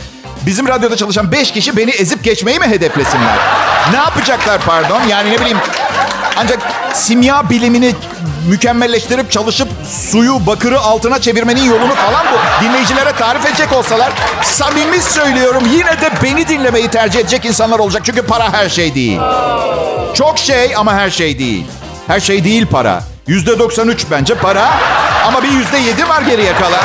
Bizim 0.47 0.69
radyoda 0.69 0.97
çalışan 0.97 1.33
beş 1.33 1.53
kişi 1.53 1.77
beni 1.77 1.91
ezip 1.91 2.25
geçmeyi 2.25 2.59
mi 2.59 2.67
hedeflesinler? 2.67 3.39
Ne 3.91 3.97
yapacaklar 3.97 4.61
pardon? 4.67 5.01
Yani 5.09 5.31
ne 5.31 5.41
bileyim 5.41 5.59
ancak 6.37 6.59
simya 6.95 7.51
bilimini 7.51 7.95
mükemmelleştirip 8.49 9.31
çalışıp 9.33 9.69
suyu 10.11 10.47
bakırı 10.47 10.81
altına 10.81 11.21
çevirmenin 11.21 11.65
yolunu 11.65 11.95
falan 11.95 12.27
bu. 12.33 12.65
Dinleyicilere 12.65 13.13
tarif 13.13 13.47
edecek 13.47 13.73
olsalar 13.73 14.13
samimi 14.43 15.03
söylüyorum 15.03 15.63
yine 15.73 16.01
de 16.01 16.11
beni 16.23 16.49
dinlemeyi 16.49 16.89
tercih 16.89 17.21
edecek 17.21 17.45
insanlar 17.45 17.79
olacak. 17.79 18.03
Çünkü 18.05 18.23
para 18.23 18.53
her 18.53 18.69
şey 18.69 18.95
değil. 18.95 19.21
Çok 20.15 20.39
şey 20.39 20.77
ama 20.77 20.95
her 20.95 21.11
şey 21.11 21.39
değil. 21.39 21.67
Her 22.07 22.21
şey 22.21 22.45
değil 22.45 22.67
para. 22.67 23.03
Yüzde 23.27 23.59
93 23.59 24.07
bence 24.11 24.35
para 24.35 24.71
ama 25.27 25.43
bir 25.43 25.49
yüzde 25.49 25.79
yedi 25.79 26.09
var 26.09 26.23
geriye 26.23 26.53
kalan. 26.55 26.81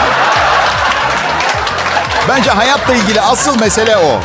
Bence 2.30 2.52
hayatla 2.52 2.94
ilgili 2.96 3.22
asıl 3.22 3.60
mesele 3.60 3.98
o. 3.98 4.20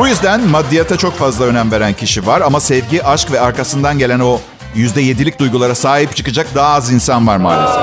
Bu 0.00 0.08
yüzden 0.08 0.40
maddiyata 0.40 0.96
çok 0.96 1.18
fazla 1.18 1.44
önem 1.44 1.72
veren 1.72 1.92
kişi 1.92 2.26
var 2.26 2.40
ama 2.40 2.60
sevgi, 2.60 3.04
aşk 3.04 3.32
ve 3.32 3.40
arkasından 3.40 3.98
gelen 3.98 4.20
o 4.20 4.40
yüzde 4.74 5.00
yedilik 5.00 5.38
duygulara 5.38 5.74
sahip 5.74 6.16
çıkacak 6.16 6.54
daha 6.54 6.74
az 6.74 6.92
insan 6.92 7.26
var 7.26 7.36
maalesef. 7.36 7.82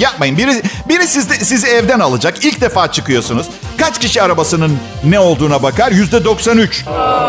Yapmayın. 0.00 0.38
Biri, 0.38 0.62
biri 0.88 1.06
sizi, 1.06 1.44
sizi 1.44 1.66
evden 1.66 2.00
alacak. 2.00 2.44
İlk 2.44 2.60
defa 2.60 2.92
çıkıyorsunuz. 2.92 3.46
Kaç 3.78 3.98
kişi 3.98 4.22
arabasının 4.22 4.78
ne 5.04 5.20
olduğuna 5.20 5.62
bakar? 5.62 5.92
Yüzde 5.92 6.24
93. 6.24 6.84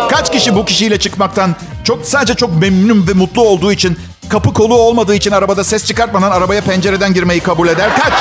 Kaç 0.09 0.31
kişi 0.31 0.55
bu 0.55 0.65
kişiyle 0.65 0.99
çıkmaktan 0.99 1.55
çok 1.83 2.05
sadece 2.05 2.33
çok 2.33 2.61
memnun 2.61 3.07
ve 3.07 3.13
mutlu 3.13 3.41
olduğu 3.41 3.71
için 3.71 3.99
kapı 4.29 4.53
kolu 4.53 4.75
olmadığı 4.75 5.15
için 5.15 5.31
arabada 5.31 5.63
ses 5.63 5.85
çıkartmadan 5.85 6.31
arabaya 6.31 6.61
pencereden 6.61 7.13
girmeyi 7.13 7.39
kabul 7.39 7.67
eder? 7.67 7.89
Kaç? 7.95 8.13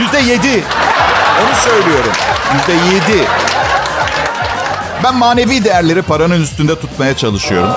Yüzde 0.00 0.18
yedi. 0.32 0.64
Onu 1.42 1.56
söylüyorum. 1.64 2.12
Yüzde 2.54 2.72
yedi. 2.72 3.45
Ben 5.04 5.14
manevi 5.14 5.64
değerleri 5.64 6.02
paranın 6.02 6.42
üstünde 6.42 6.80
tutmaya 6.80 7.16
çalışıyorum. 7.16 7.70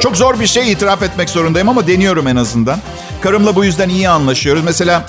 Çok 0.00 0.16
zor 0.16 0.40
bir 0.40 0.46
şey 0.46 0.72
itiraf 0.72 1.02
etmek 1.02 1.30
zorundayım 1.30 1.68
ama 1.68 1.86
deniyorum 1.86 2.26
en 2.26 2.36
azından. 2.36 2.78
Karımla 3.20 3.54
bu 3.56 3.64
yüzden 3.64 3.88
iyi 3.88 4.08
anlaşıyoruz. 4.08 4.64
Mesela 4.64 5.06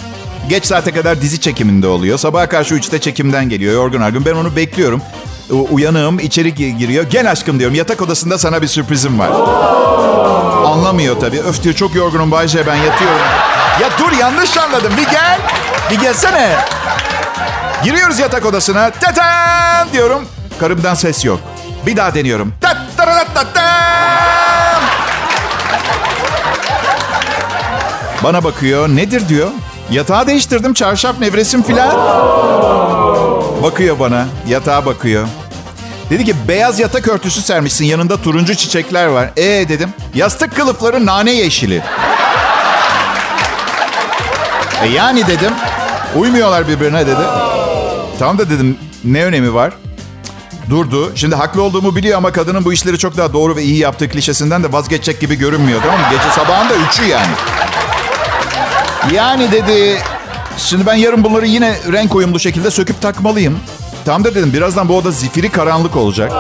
geç 0.50 0.66
saate 0.66 0.92
kadar 0.92 1.22
dizi 1.22 1.40
çekiminde 1.42 1.88
oluyor. 1.88 2.18
Sabaha 2.18 2.50
karşı 2.50 2.76
3'te 2.76 3.00
çekimden 3.02 3.50
geliyor 3.50 3.74
yorgun 3.74 4.02
argın. 4.02 4.26
Ben 4.26 4.34
onu 4.34 4.56
bekliyorum. 4.56 5.02
Uyanığım 5.72 6.20
içeri 6.20 6.56
giriyor. 6.78 7.04
Gel 7.04 7.32
aşkım 7.32 7.60
diyorum. 7.60 7.76
Yatak 7.76 8.02
odasında 8.02 8.38
sana 8.38 8.62
bir 8.62 8.68
sürprizim 8.68 9.20
var. 9.20 9.30
Anlamıyor 10.66 11.20
tabii. 11.20 11.40
Öf 11.40 11.64
diyor 11.64 11.76
çok 11.76 11.96
yorgunum 11.96 12.32
Bayce 12.32 12.68
ben 12.68 12.76
yatıyorum. 12.76 13.18
Ya 13.82 13.90
dur 14.00 14.12
yanlış 14.20 14.58
anladım. 14.58 14.94
Bir 14.98 15.12
gel. 15.12 15.40
Bir 15.92 16.00
gelsene. 16.00 16.56
Giriyoruz 17.84 18.20
yatak 18.20 18.46
odasına. 18.46 18.92
Tatam 18.92 19.88
diyorum. 19.94 20.26
Karımdan 20.60 20.94
ses 20.94 21.26
yok. 21.26 21.40
Bir 21.86 21.98
daha 21.98 22.14
deniyorum. 22.14 22.54
Bana 28.24 28.44
bakıyor. 28.44 28.88
Nedir 28.90 29.30
diyor. 29.30 29.50
Yatağı 29.92 30.28
değiştirdim. 30.28 30.74
Çarşaf 30.74 31.20
nevresim 31.20 31.64
filan. 31.64 31.90
Bakıyor 33.64 34.00
bana. 34.00 34.26
Yatağa 34.48 34.86
bakıyor. 34.86 35.28
Dedi 36.10 36.26
ki 36.26 36.36
beyaz 36.48 36.80
yatak 36.80 37.08
örtüsü 37.08 37.42
sermişsin. 37.42 37.86
Yanında 37.86 38.18
turuncu 38.22 38.56
çiçekler 38.56 39.06
var. 39.06 39.30
E 39.38 39.44
dedim. 39.44 39.90
Yastık 40.14 40.56
kılıfları 40.56 41.06
nane 41.06 41.32
yeşili. 41.32 41.82
E 44.84 44.88
yani 44.88 45.28
dedim. 45.28 45.52
Uymuyorlar 46.16 46.68
birbirine 46.68 47.08
dedi. 47.08 47.22
Tamam 48.20 48.38
da 48.38 48.50
dedim 48.50 48.78
ne 49.04 49.26
önemi 49.26 49.54
var? 49.54 49.74
Durdu. 50.70 51.12
Şimdi 51.16 51.36
haklı 51.36 51.62
olduğumu 51.62 51.96
biliyor 51.96 52.18
ama 52.18 52.32
kadının 52.32 52.66
bu 52.66 52.74
işleri 52.74 52.98
çok 52.98 53.18
daha 53.18 53.34
doğru 53.34 53.56
ve 53.56 53.64
iyi 53.64 53.78
yaptığı 53.78 54.10
klişesinden 54.10 54.64
de 54.64 54.72
vazgeçecek 54.74 55.20
gibi 55.22 55.36
görünmüyor. 55.36 55.82
Tamam 55.82 56.00
mı? 56.00 56.06
Gece 56.12 56.30
sabahın 56.36 56.70
da 56.70 56.74
üçü 56.76 57.04
yani. 57.04 57.34
Yani 59.14 59.52
dedi 59.52 59.98
şimdi 60.58 60.86
ben 60.86 60.96
yarın 60.96 61.24
bunları 61.24 61.46
yine 61.48 61.78
renk 61.92 62.16
uyumlu 62.16 62.40
şekilde 62.40 62.72
söküp 62.72 63.02
takmalıyım. 63.02 63.60
Tamam 64.06 64.24
da 64.24 64.36
dedim 64.36 64.54
birazdan 64.54 64.90
bu 64.90 64.98
oda 64.98 65.12
zifiri 65.12 65.50
karanlık 65.50 65.96
olacak. 65.96 66.32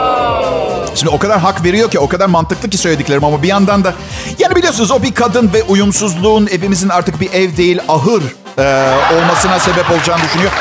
Şimdi 0.95 1.09
o 1.09 1.19
kadar 1.19 1.39
hak 1.39 1.63
veriyor 1.63 1.91
ki 1.91 1.99
o 1.99 2.07
kadar 2.07 2.25
mantıklı 2.25 2.69
ki 2.69 2.77
söylediklerim 2.77 3.23
ama 3.23 3.43
bir 3.43 3.47
yandan 3.47 3.83
da 3.83 3.93
yani 4.39 4.55
biliyorsunuz 4.55 4.91
o 4.91 5.03
bir 5.03 5.13
kadın 5.13 5.53
ve 5.53 5.63
uyumsuzluğun 5.63 6.47
evimizin 6.47 6.89
artık 6.89 7.21
bir 7.21 7.33
ev 7.33 7.57
değil 7.57 7.79
ahır 7.87 8.23
e, 8.57 8.95
olmasına 9.15 9.59
sebep 9.59 9.91
olacağını 9.91 10.23
düşünüyor. 10.23 10.51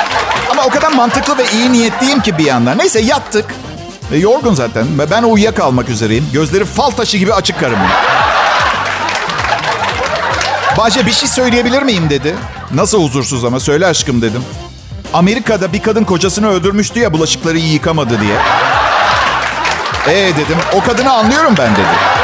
O 0.66 0.70
kadar 0.70 0.92
mantıklı 0.92 1.38
ve 1.38 1.44
iyi 1.52 1.72
niyetliyim 1.72 2.20
ki 2.20 2.38
bir 2.38 2.44
yandan. 2.44 2.78
Neyse 2.78 3.00
yattık. 3.00 3.54
E, 4.12 4.16
yorgun 4.16 4.54
zaten. 4.54 4.86
Ben 5.10 5.22
uyuyakalmak 5.22 5.88
üzereyim. 5.88 6.28
Gözleri 6.32 6.64
fal 6.64 6.90
taşı 6.90 7.16
gibi 7.16 7.34
açık 7.34 7.60
karımın. 7.60 7.88
Bahçe 10.78 11.06
bir 11.06 11.12
şey 11.12 11.28
söyleyebilir 11.28 11.82
miyim 11.82 12.10
dedi. 12.10 12.34
Nasıl 12.74 13.02
huzursuz 13.02 13.44
ama 13.44 13.60
söyle 13.60 13.86
aşkım 13.86 14.22
dedim. 14.22 14.44
Amerika'da 15.14 15.72
bir 15.72 15.82
kadın 15.82 16.04
kocasını 16.04 16.48
öldürmüştü 16.48 17.00
ya 17.00 17.12
bulaşıkları 17.12 17.58
iyi 17.58 17.72
yıkamadı 17.72 18.20
diye. 18.20 18.36
Ee 20.08 20.32
dedim 20.36 20.58
o 20.72 20.82
kadını 20.82 21.12
anlıyorum 21.12 21.54
ben 21.58 21.72
dedi. 21.72 22.23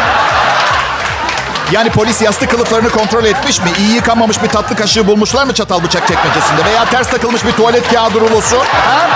Yani 1.72 1.90
polis 1.90 2.22
yastık 2.22 2.50
kılıflarını 2.50 2.90
kontrol 2.90 3.24
etmiş 3.24 3.60
mi? 3.60 3.70
İyi 3.78 3.94
yıkamamış 3.94 4.42
bir 4.42 4.48
tatlı 4.48 4.76
kaşığı 4.76 5.06
bulmuşlar 5.06 5.44
mı 5.44 5.52
çatal 5.52 5.82
bıçak 5.82 6.08
çekmecesinde? 6.08 6.64
Veya 6.64 6.84
ters 6.84 7.10
takılmış 7.10 7.44
bir 7.44 7.52
tuvalet 7.52 7.92
kağıdı 7.92 8.20
rulosu? 8.20 8.56
Ha? 8.58 9.08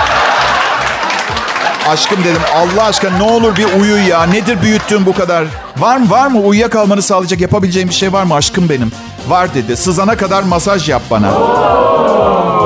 Aşkım 1.89 2.23
dedim 2.23 2.41
Allah 2.55 2.83
aşkına 2.83 3.17
ne 3.17 3.23
olur 3.23 3.57
bir 3.57 3.81
uyu 3.81 4.07
ya. 4.07 4.23
Nedir 4.23 4.61
büyüttüğün 4.61 5.05
bu 5.05 5.13
kadar? 5.13 5.45
Var 5.77 5.97
mı 5.97 6.09
var 6.09 6.27
mı 6.27 6.39
uyuyakalmanı 6.39 7.01
sağlayacak 7.01 7.41
yapabileceğim 7.41 7.89
bir 7.89 7.93
şey 7.93 8.13
var 8.13 8.23
mı 8.23 8.35
aşkım 8.35 8.69
benim? 8.69 8.91
Var 9.27 9.53
dedi. 9.53 9.77
Sızana 9.77 10.17
kadar 10.17 10.43
masaj 10.43 10.89
yap 10.89 11.01
bana. 11.11 11.31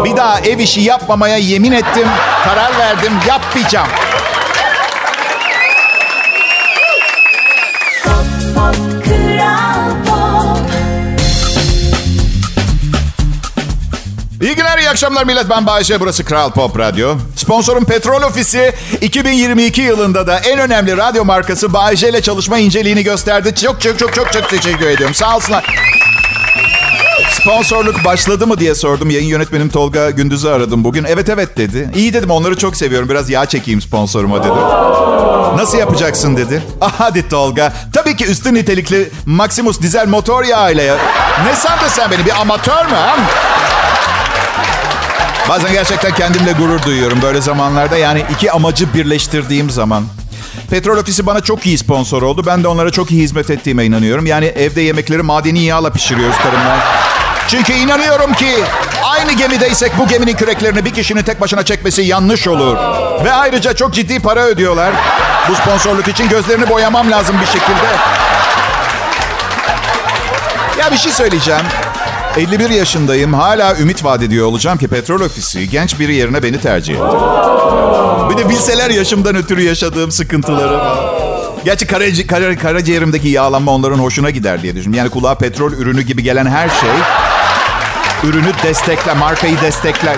Bir 0.03 0.17
daha 0.17 0.39
ev 0.39 0.59
işi 0.59 0.81
yapmamaya 0.81 1.37
yemin 1.37 1.71
ettim. 1.71 2.07
Karar 2.45 2.77
verdim 2.79 3.13
yapmayacağım. 3.27 3.87
İyi 14.89 14.91
akşamlar 14.91 15.23
millet. 15.23 15.49
Ben 15.49 15.65
Bayece, 15.65 15.99
burası 15.99 16.25
Kral 16.25 16.51
Pop 16.51 16.79
Radyo. 16.79 17.15
Sponsorum 17.35 17.85
Petrol 17.85 18.21
Ofisi 18.21 18.73
2022 19.01 19.81
yılında 19.81 20.27
da 20.27 20.39
en 20.39 20.59
önemli 20.59 20.97
radyo 20.97 21.25
markası 21.25 21.73
Bayece 21.73 22.09
ile 22.09 22.21
çalışma 22.21 22.57
inceliğini 22.57 23.03
gösterdi. 23.03 23.55
Çok 23.55 23.81
çok 23.81 23.99
çok 23.99 24.13
çok 24.13 24.33
çok 24.33 24.49
teşekkür 24.49 24.87
ediyorum. 24.87 25.15
Sağ 25.15 25.35
olsunlar. 25.35 25.65
Sponsorluk 27.31 28.05
başladı 28.05 28.47
mı 28.47 28.59
diye 28.59 28.75
sordum. 28.75 29.09
Yayın 29.09 29.27
yönetmenim 29.27 29.69
Tolga 29.69 30.09
Gündüz'ü 30.09 30.49
aradım 30.49 30.83
bugün. 30.83 31.03
Evet 31.03 31.29
evet 31.29 31.57
dedi. 31.57 31.89
İyi 31.95 32.13
dedim 32.13 32.31
onları 32.31 32.57
çok 32.57 32.77
seviyorum. 32.77 33.09
Biraz 33.09 33.29
yağ 33.29 33.45
çekeyim 33.45 33.81
sponsoruma 33.81 34.43
dedi. 34.43 34.59
Nasıl 35.55 35.77
yapacaksın 35.77 36.37
dedi. 36.37 36.63
Ah 36.81 36.91
hadi 36.97 37.29
Tolga. 37.29 37.73
Tabii 37.93 38.15
ki 38.15 38.25
üstün 38.25 38.55
nitelikli 38.55 39.09
Maximus 39.25 39.81
dizel 39.81 40.07
motor 40.07 40.43
yağıyla 40.43 40.83
ya. 40.83 40.97
Ne 41.45 41.55
sandın 41.55 41.87
sen 41.87 42.11
beni 42.11 42.25
bir 42.25 42.41
amatör 42.41 42.85
mü 42.85 42.95
ha? 42.95 43.17
Bazen 45.49 45.73
gerçekten 45.73 46.15
kendimle 46.15 46.51
gurur 46.51 46.81
duyuyorum 46.83 47.21
böyle 47.21 47.41
zamanlarda. 47.41 47.97
Yani 47.97 48.23
iki 48.33 48.51
amacı 48.51 48.93
birleştirdiğim 48.93 49.69
zaman. 49.69 50.03
Petrol 50.69 50.97
Ofisi 50.97 51.25
bana 51.25 51.41
çok 51.41 51.65
iyi 51.65 51.77
sponsor 51.77 52.21
oldu. 52.21 52.43
Ben 52.45 52.63
de 52.63 52.67
onlara 52.67 52.91
çok 52.91 53.11
iyi 53.11 53.23
hizmet 53.23 53.49
ettiğime 53.49 53.85
inanıyorum. 53.85 54.25
Yani 54.25 54.45
evde 54.45 54.81
yemekleri 54.81 55.21
madeni 55.21 55.59
yağla 55.59 55.91
pişiriyoruz 55.91 56.37
karımla. 56.37 56.77
Çünkü 57.47 57.73
inanıyorum 57.73 58.33
ki 58.33 58.55
aynı 59.03 59.33
gemideysek 59.33 59.91
bu 59.97 60.07
geminin 60.07 60.33
küreklerini 60.33 60.85
bir 60.85 60.93
kişinin 60.93 61.23
tek 61.23 61.41
başına 61.41 61.65
çekmesi 61.65 62.01
yanlış 62.01 62.47
olur. 62.47 62.77
Ve 63.25 63.31
ayrıca 63.33 63.73
çok 63.73 63.93
ciddi 63.93 64.19
para 64.19 64.45
ödüyorlar. 64.45 64.93
Bu 65.49 65.55
sponsorluk 65.55 66.07
için 66.07 66.29
gözlerini 66.29 66.69
boyamam 66.69 67.11
lazım 67.11 67.35
bir 67.41 67.47
şekilde. 67.47 67.87
Ya 70.79 70.91
bir 70.91 70.97
şey 70.97 71.11
söyleyeceğim. 71.11 71.65
51 72.39 72.69
yaşındayım. 72.69 73.33
Hala 73.33 73.77
ümit 73.77 74.03
vaat 74.03 74.23
ediyor 74.23 74.45
olacağım 74.45 74.77
ki 74.77 74.87
petrol 74.87 75.21
ofisi 75.21 75.69
genç 75.69 75.99
biri 75.99 76.15
yerine 76.15 76.43
beni 76.43 76.61
tercih 76.61 76.93
etti. 76.93 77.03
Bir 78.29 78.37
de 78.37 78.49
bilseler 78.49 78.89
yaşımdan 78.89 79.35
ötürü 79.35 79.61
yaşadığım 79.61 80.11
sıkıntıları. 80.11 80.79
Gerçi 81.65 81.87
karaci, 81.87 82.27
kara, 82.27 82.57
karaciğerimdeki 82.57 83.27
yağlanma 83.27 83.71
onların 83.71 83.99
hoşuna 83.99 84.29
gider 84.29 84.61
diye 84.61 84.75
düşünüyorum. 84.75 84.97
Yani 84.97 85.09
kulağa 85.09 85.35
petrol 85.35 85.71
ürünü 85.71 86.01
gibi 86.01 86.23
gelen 86.23 86.45
her 86.45 86.69
şey 86.69 86.89
ürünü 88.23 88.51
destekler, 88.63 89.17
markayı 89.17 89.61
destekler. 89.61 90.17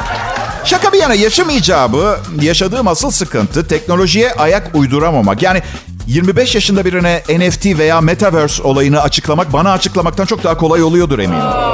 Şaka 0.63 0.93
bir 0.93 0.97
yana 0.97 1.13
yaşım 1.13 1.49
icabı, 1.49 2.17
yaşadığım 2.41 2.87
asıl 2.87 3.11
sıkıntı 3.11 3.67
teknolojiye 3.67 4.33
ayak 4.33 4.71
uyduramamak. 4.73 5.41
Yani 5.41 5.61
25 6.07 6.55
yaşında 6.55 6.85
birine 6.85 7.23
NFT 7.29 7.65
veya 7.65 8.01
Metaverse 8.01 8.63
olayını 8.63 9.01
açıklamak 9.01 9.53
bana 9.53 9.71
açıklamaktan 9.71 10.25
çok 10.25 10.43
daha 10.43 10.57
kolay 10.57 10.83
oluyordur 10.83 11.19
eminim. 11.19 11.70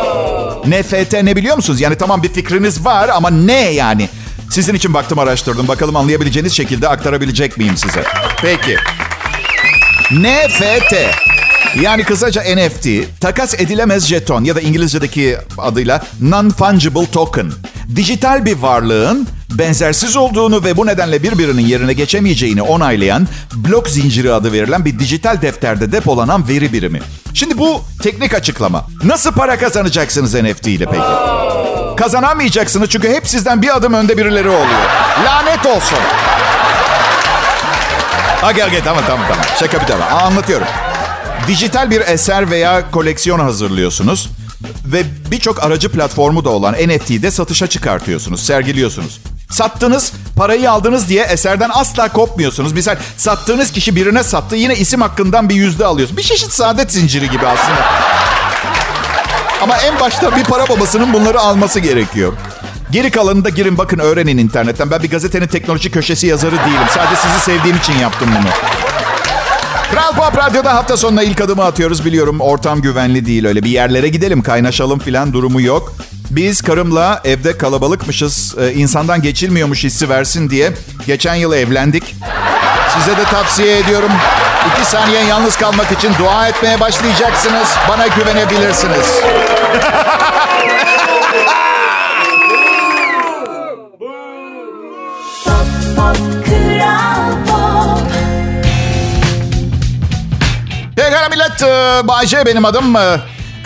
NFT 0.68 1.24
ne 1.24 1.36
biliyor 1.36 1.56
musunuz? 1.56 1.82
Yani 1.82 1.96
tamam 1.96 2.24
bir 2.24 2.34
fikriniz 2.34 2.86
var 2.86 3.10
ama 3.10 3.30
ne 3.30 3.70
yani? 3.70 4.10
Sizin 4.50 4.74
için 4.74 4.94
baktım 4.94 5.20
araştırdım. 5.20 5.68
Bakalım 5.68 5.96
anlayabileceğiniz 5.96 6.54
şekilde 6.54 6.88
aktarabilecek 6.88 7.58
miyim 7.58 7.78
size? 7.78 8.04
Peki. 8.42 8.78
NFT. 10.12 10.96
Yani 11.82 12.04
kısaca 12.04 12.42
NFT, 12.42 12.88
takas 13.22 13.54
edilemez 13.54 14.08
jeton 14.08 14.44
ya 14.44 14.56
da 14.56 14.62
İngilizce'deki 14.62 15.38
adıyla 15.58 16.04
non-fungible 16.22 17.12
token. 17.12 17.52
Dijital 17.96 18.46
bir 18.46 18.58
varlığın 18.58 19.28
benzersiz 19.50 20.16
olduğunu 20.16 20.64
ve 20.64 20.78
bu 20.78 20.86
nedenle 20.86 21.24
birbirinin 21.24 21.62
yerine 21.62 21.94
geçemeyeceğini 21.94 22.62
onaylayan 22.62 23.28
blok 23.56 23.90
zinciri 23.90 24.34
adı 24.34 24.52
verilen 24.52 24.86
bir 24.86 25.00
dijital 25.00 25.42
defterde 25.42 25.92
depolanan 25.92 26.48
veri 26.48 26.74
birimi. 26.74 27.00
Şimdi 27.34 27.58
bu 27.58 27.82
teknik 28.04 28.34
açıklama. 28.34 28.86
Nasıl 29.04 29.32
para 29.32 29.58
kazanacaksınız 29.58 30.34
NFT 30.34 30.68
ile 30.68 30.86
peki? 30.86 31.04
Kazanamayacaksınız 31.98 32.90
çünkü 32.90 33.10
hep 33.10 33.28
sizden 33.28 33.62
bir 33.62 33.76
adım 33.76 33.94
önde 33.94 34.18
birileri 34.18 34.50
oluyor. 34.50 34.82
Lanet 35.26 35.66
olsun. 35.66 35.98
Okey 38.52 38.64
okey 38.64 38.82
tamam 38.84 39.04
tamam 39.08 39.26
tamam. 39.30 39.46
Şaka 39.60 39.82
bir 39.82 39.88
tarafa. 39.88 40.16
Anlatıyorum. 40.16 40.68
Dijital 41.48 41.92
bir 41.92 42.02
eser 42.02 42.52
veya 42.52 42.92
koleksiyon 42.92 43.40
hazırlıyorsunuz 43.40 44.30
ve 44.86 45.04
birçok 45.32 45.64
aracı 45.64 45.92
platformu 45.92 46.46
da 46.46 46.50
olan 46.50 46.74
NFT'de 46.74 47.32
satışa 47.32 47.68
çıkartıyorsunuz, 47.68 48.46
sergiliyorsunuz. 48.46 49.22
Sattınız, 49.50 50.14
parayı 50.36 50.72
aldınız 50.72 51.10
diye 51.10 51.24
eserden 51.24 51.70
asla 51.74 52.12
kopmuyorsunuz. 52.12 52.74
Misal 52.74 52.96
sattığınız 53.18 53.72
kişi 53.72 53.96
birine 53.96 54.24
sattı, 54.24 54.56
yine 54.56 54.76
isim 54.76 55.02
hakkından 55.02 55.50
bir 55.50 55.56
yüzde 55.56 55.86
alıyorsunuz. 55.86 56.18
Bir 56.18 56.24
çeşit 56.24 56.52
saadet 56.52 56.92
zinciri 56.92 57.30
gibi 57.30 57.48
aslında. 57.48 57.86
Ama 59.62 59.78
en 59.78 60.00
başta 60.00 60.36
bir 60.36 60.44
para 60.44 60.70
babasının 60.70 61.14
bunları 61.14 61.40
alması 61.40 61.80
gerekiyor. 61.80 62.34
Geri 62.92 63.12
kalanını 63.12 63.46
da 63.46 63.50
girin 63.50 63.78
bakın 63.78 64.00
öğrenin 64.00 64.38
internetten. 64.38 64.92
Ben 64.92 65.04
bir 65.04 65.10
gazetenin 65.10 65.48
teknoloji 65.48 65.92
köşesi 65.92 66.28
yazarı 66.28 66.56
değilim. 66.56 66.88
Sadece 66.96 67.16
sizi 67.16 67.40
sevdiğim 67.40 67.78
için 67.78 67.94
yaptım 67.94 68.30
bunu. 68.40 68.50
Kral 69.92 70.14
Pop 70.16 70.38
Radyo'da 70.38 70.74
hafta 70.74 70.98
sonuna 70.98 71.24
ilk 71.24 71.42
adımı 71.42 71.64
atıyoruz 71.64 72.06
biliyorum. 72.06 72.40
Ortam 72.40 72.82
güvenli 72.82 73.26
değil 73.26 73.46
öyle 73.46 73.64
bir 73.64 73.70
yerlere 73.70 74.08
gidelim 74.08 74.42
kaynaşalım 74.42 75.00
filan 75.00 75.34
durumu 75.34 75.62
yok. 75.62 75.94
Biz 76.32 76.62
karımla 76.62 77.22
evde 77.26 77.58
kalabalıkmışız, 77.58 78.56
e, 78.58 78.74
insandan 78.74 79.22
geçilmiyormuş 79.22 79.84
hissi 79.84 80.10
versin 80.10 80.50
diye 80.50 80.72
geçen 81.08 81.36
yıl 81.36 81.54
evlendik. 81.54 82.16
Size 82.98 83.18
de 83.18 83.24
tavsiye 83.24 83.78
ediyorum. 83.78 84.12
İki 84.74 84.90
saniye 84.90 85.24
yalnız 85.24 85.56
kalmak 85.56 85.92
için 85.92 86.14
dua 86.20 86.48
etmeye 86.48 86.80
başlayacaksınız. 86.80 87.68
Bana 87.90 88.08
güvenebilirsiniz. 88.08 89.06
Pekala 100.96 101.30
millet, 101.30 101.64
e, 101.64 102.08
Bayce 102.08 102.46
benim 102.46 102.66
adım. 102.66 102.96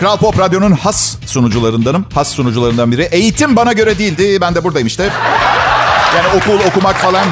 Kral 0.02 0.16
Pop 0.16 0.38
Radyo'nun 0.38 0.72
has 0.72 1.16
sunucularındanım. 1.26 2.06
Has 2.14 2.34
sunucularından 2.34 2.92
biri. 2.92 3.02
Eğitim 3.02 3.56
bana 3.56 3.72
göre 3.72 3.98
değildi. 3.98 4.38
Ben 4.40 4.54
de 4.54 4.64
buradayım 4.64 4.86
işte. 4.86 5.10
Yani 6.16 6.26
okul, 6.36 6.66
okumak 6.68 6.96
falan. 6.96 7.24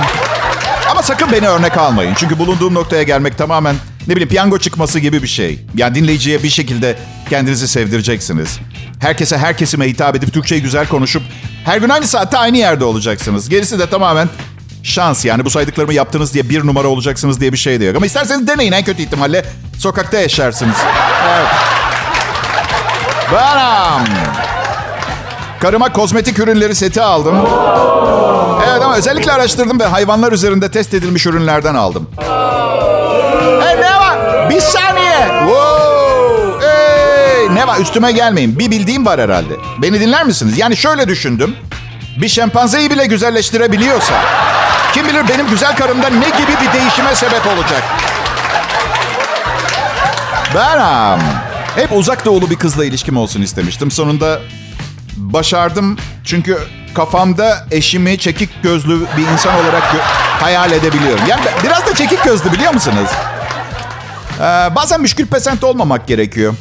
Ama 0.91 1.03
sakın 1.03 1.33
beni 1.33 1.49
örnek 1.49 1.77
almayın. 1.77 2.15
Çünkü 2.17 2.39
bulunduğum 2.39 2.75
noktaya 2.75 3.03
gelmek 3.03 3.39
tamamen 3.39 3.77
ne 4.07 4.17
bileyim 4.17 4.29
piyango 4.29 4.59
çıkması 4.59 4.99
gibi 4.99 5.23
bir 5.23 5.29
şey. 5.29 5.67
Yani 5.75 5.95
dinleyiciye 5.95 6.43
bir 6.43 6.51
şekilde 6.51 6.99
kendinizi 7.31 7.69
sevdireceksiniz. 7.69 8.59
Herkese 9.01 9.39
her 9.39 9.57
kesime 9.59 9.89
hitap 9.89 10.17
edip 10.17 10.33
Türkçeyi 10.33 10.63
güzel 10.63 10.89
konuşup 10.89 11.23
her 11.65 11.79
gün 11.79 11.89
aynı 11.89 12.07
saatte 12.07 12.39
aynı 12.39 12.57
yerde 12.59 12.85
olacaksınız. 12.85 13.49
Gerisi 13.49 13.79
de 13.79 13.91
tamamen 13.91 14.29
şans 14.83 15.25
yani 15.25 15.45
bu 15.45 15.51
saydıklarımı 15.51 15.95
yaptınız 15.95 16.35
diye 16.35 16.49
bir 16.49 16.67
numara 16.67 16.89
olacaksınız 16.89 17.41
diye 17.41 17.53
bir 17.53 17.59
şey 17.59 17.81
de 17.81 17.85
yok. 17.85 17.97
Ama 17.97 18.07
isterseniz 18.07 18.49
deneyin 18.49 18.73
en 18.73 18.85
kötü 18.85 19.03
ihtimalle 19.03 19.45
sokakta 19.79 20.19
yaşarsınız. 20.19 20.77
Evet. 21.29 21.80
Baram. 23.33 24.01
Karıma 25.61 25.93
kozmetik 25.93 26.39
ürünleri 26.39 26.75
seti 26.75 27.03
aldım. 27.03 27.49
Evet 28.71 28.83
ama 28.83 28.97
özellikle 28.97 29.33
araştırdım 29.33 29.81
ve 29.81 29.85
hayvanlar 29.85 30.33
üzerinde 30.33 30.71
test 30.71 30.95
edilmiş 30.95 31.27
ürünlerden 31.27 31.75
aldım. 31.75 32.11
Hey 33.61 33.77
ne 33.77 33.97
var? 33.97 34.51
Bir 34.51 34.61
saniye. 34.61 35.29
Wow. 35.47 36.67
Hey, 36.67 37.55
ne 37.55 37.67
var? 37.67 37.79
Üstüme 37.79 38.13
gelmeyin. 38.13 38.59
Bir 38.59 38.71
bildiğim 38.71 39.07
var 39.07 39.21
herhalde. 39.21 39.55
Beni 39.79 40.01
dinler 40.01 40.25
misiniz? 40.25 40.59
Yani 40.59 40.77
şöyle 40.77 41.09
düşündüm. 41.09 41.57
Bir 42.17 42.29
şempanzeyi 42.29 42.91
bile 42.91 43.07
güzelleştirebiliyorsa... 43.07 44.13
Kim 44.93 45.09
bilir 45.09 45.29
benim 45.29 45.47
güzel 45.47 45.77
karımda 45.77 46.09
ne 46.09 46.29
gibi 46.29 46.53
bir 46.63 46.73
değişime 46.73 47.15
sebep 47.15 47.47
olacak. 47.47 47.83
Ben 50.55 50.79
hep 51.75 51.93
uzak 51.93 52.25
doğulu 52.25 52.51
bir 52.51 52.57
kızla 52.57 52.85
ilişkim 52.85 53.17
olsun 53.17 53.43
istemiştim. 53.43 53.91
Sonunda 53.91 54.41
başardım. 55.17 55.99
Çünkü 56.25 56.59
kafamda 56.95 57.67
eşimi 57.71 58.19
çekik 58.19 58.63
gözlü 58.63 59.01
bir 59.01 59.33
insan 59.33 59.55
olarak 59.55 59.83
hayal 60.41 60.73
edebiliyorum. 60.73 61.25
Yani 61.29 61.43
biraz 61.65 61.87
da 61.87 61.95
çekik 61.95 62.25
gözlü 62.25 62.53
biliyor 62.53 62.75
musunuz? 62.75 63.09
Ee, 64.39 64.43
bazen 64.75 65.01
müşkül 65.01 65.27
pesent 65.27 65.65
olmamak 65.65 66.07
gerekiyor. 66.07 66.55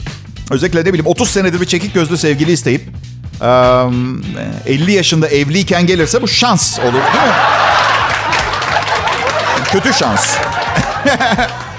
Özellikle 0.52 0.80
ne 0.80 0.86
bileyim 0.86 1.08
30 1.08 1.30
senedir 1.30 1.62
bir 1.62 1.66
çekik 1.66 1.94
gözlü 1.94 2.18
sevgili 2.18 2.52
isteyip... 2.52 2.82
E, 3.42 3.48
50 4.66 4.92
yaşında 4.92 5.28
evliyken 5.28 5.88
gelirse 5.88 6.22
bu 6.22 6.28
şans 6.28 6.80
olur 6.80 6.94
değil 6.94 7.26
mi? 7.28 7.34
Kötü 9.72 9.94
şans. 9.94 10.38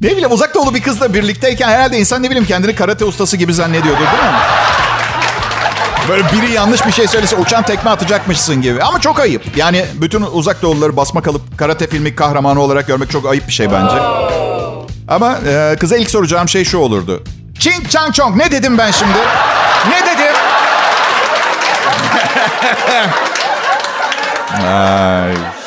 ne 0.00 0.10
bileyim 0.10 0.32
uzak 0.32 0.54
doğulu 0.54 0.74
bir 0.74 0.82
kızla 0.82 1.14
birlikteyken 1.14 1.68
herhalde 1.68 1.98
insan 1.98 2.22
ne 2.22 2.30
bileyim 2.30 2.46
kendini 2.46 2.74
karate 2.74 3.04
ustası 3.04 3.36
gibi 3.36 3.54
zannediyordur 3.54 4.00
değil 4.00 4.32
mi? 4.32 4.38
Böyle 6.08 6.24
biri 6.32 6.52
yanlış 6.52 6.86
bir 6.86 6.92
şey 6.92 7.06
söylese 7.06 7.36
uçan 7.36 7.62
tekme 7.62 7.90
atacakmışsın 7.90 8.62
gibi. 8.62 8.82
Ama 8.82 9.00
çok 9.00 9.20
ayıp. 9.20 9.56
Yani 9.56 9.84
bütün 9.94 10.22
uzak 10.22 10.62
doğuluları 10.62 10.96
basma 10.96 11.22
kalıp 11.22 11.58
karate 11.58 11.86
filmi 11.86 12.14
kahramanı 12.16 12.60
olarak 12.60 12.86
görmek 12.86 13.10
çok 13.10 13.26
ayıp 13.26 13.48
bir 13.48 13.52
şey 13.52 13.72
bence. 13.72 13.96
Ama 15.08 15.38
e, 15.48 15.76
kıza 15.80 15.96
ilk 15.96 16.10
soracağım 16.10 16.48
şey 16.48 16.64
şu 16.64 16.78
olurdu. 16.78 17.24
Ching 17.58 17.88
Chang 17.88 18.14
Chong 18.14 18.36
ne 18.36 18.50
dedim 18.50 18.78
ben 18.78 18.90
şimdi? 18.90 19.18
Ne 19.88 20.06
dedim? 20.06 20.34
Ay. 24.66 25.57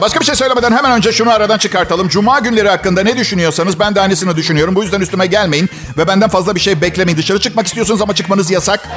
Başka 0.00 0.20
bir 0.20 0.24
şey 0.24 0.34
söylemeden 0.34 0.72
hemen 0.72 0.92
önce 0.92 1.12
şunu 1.12 1.30
aradan 1.30 1.58
çıkartalım. 1.58 2.08
Cuma 2.08 2.38
günleri 2.38 2.68
hakkında 2.68 3.02
ne 3.02 3.16
düşünüyorsanız 3.16 3.80
ben 3.80 3.94
de 3.94 4.00
aynısını 4.00 4.36
düşünüyorum. 4.36 4.74
Bu 4.74 4.82
yüzden 4.82 5.00
üstüme 5.00 5.26
gelmeyin 5.26 5.68
ve 5.98 6.08
benden 6.08 6.28
fazla 6.28 6.54
bir 6.54 6.60
şey 6.60 6.80
beklemeyin. 6.80 7.18
Dışarı 7.18 7.40
çıkmak 7.40 7.66
istiyorsunuz 7.66 8.02
ama 8.02 8.14
çıkmanız 8.14 8.50
yasak. 8.50 8.88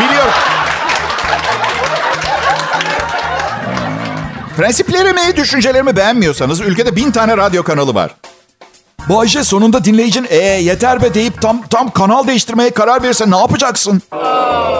Biliyorum. 0.00 0.32
Prensiplerimi, 4.56 5.36
düşüncelerimi 5.36 5.96
beğenmiyorsanız 5.96 6.60
ülkede 6.60 6.96
bin 6.96 7.10
tane 7.10 7.36
radyo 7.36 7.62
kanalı 7.62 7.94
var. 7.94 8.10
Bayce 9.08 9.44
sonunda 9.44 9.84
dinleyicin 9.84 10.26
ee 10.30 10.36
yeter 10.36 11.02
be 11.02 11.14
deyip 11.14 11.42
tam 11.42 11.62
tam 11.62 11.90
kanal 11.90 12.26
değiştirmeye 12.26 12.70
karar 12.70 13.02
verirse 13.02 13.30
ne 13.30 13.36
yapacaksın? 13.36 14.02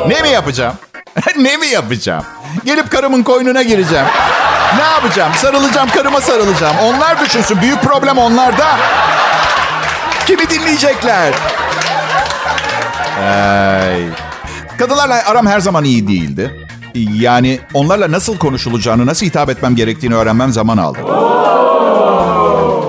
ne 0.09 0.23
mi 0.23 0.29
yapacağım? 0.29 0.75
ne 1.37 1.57
mi 1.57 1.67
yapacağım? 1.67 2.25
Gelip 2.65 2.91
karımın 2.91 3.23
koynuna 3.23 3.63
gireceğim. 3.63 4.07
Ne 4.77 4.83
yapacağım? 4.83 5.33
Sarılacağım, 5.37 5.89
karıma 5.89 6.21
sarılacağım. 6.21 6.77
Onlar 6.83 7.21
düşünsün. 7.21 7.61
Büyük 7.61 7.83
problem 7.83 8.19
onlarda. 8.19 8.67
Kimi 10.27 10.51
dinleyecekler? 10.51 11.35
Ay. 13.21 14.05
Kadınlarla 14.79 15.23
aram 15.27 15.47
her 15.47 15.61
zaman 15.61 15.85
iyi 15.85 16.09
değildi. 16.09 16.67
Yani 16.95 17.61
onlarla 17.75 18.13
nasıl 18.13 18.39
konuşulacağını, 18.39 19.07
nasıl 19.07 19.27
hitap 19.27 19.51
etmem 19.51 19.77
gerektiğini 19.77 20.15
öğrenmem 20.15 20.53
zaman 20.53 20.77
aldı. 20.77 20.99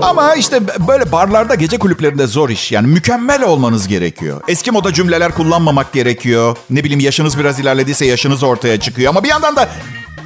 Ama 0.02 0.36
işte 0.36 0.60
böyle 0.88 1.12
barlarda, 1.12 1.56
gece 1.56 1.80
kulüplerinde 1.80 2.28
zor 2.28 2.50
iş. 2.50 2.72
Yani 2.72 2.88
mükemmel 2.88 3.44
olmanız 3.44 3.88
gerekiyor. 3.88 4.42
Eski 4.48 4.72
moda 4.72 4.94
cümleler 4.94 5.32
kullanmamak 5.32 5.94
gerekiyor. 5.94 6.58
Ne 6.70 6.84
bileyim 6.84 7.00
yaşınız 7.00 7.40
biraz 7.40 7.60
ilerlediyse 7.60 8.06
yaşınız 8.06 8.44
ortaya 8.44 8.80
çıkıyor. 8.80 9.10
Ama 9.10 9.24
bir 9.24 9.30
yandan 9.30 9.56
da 9.56 9.70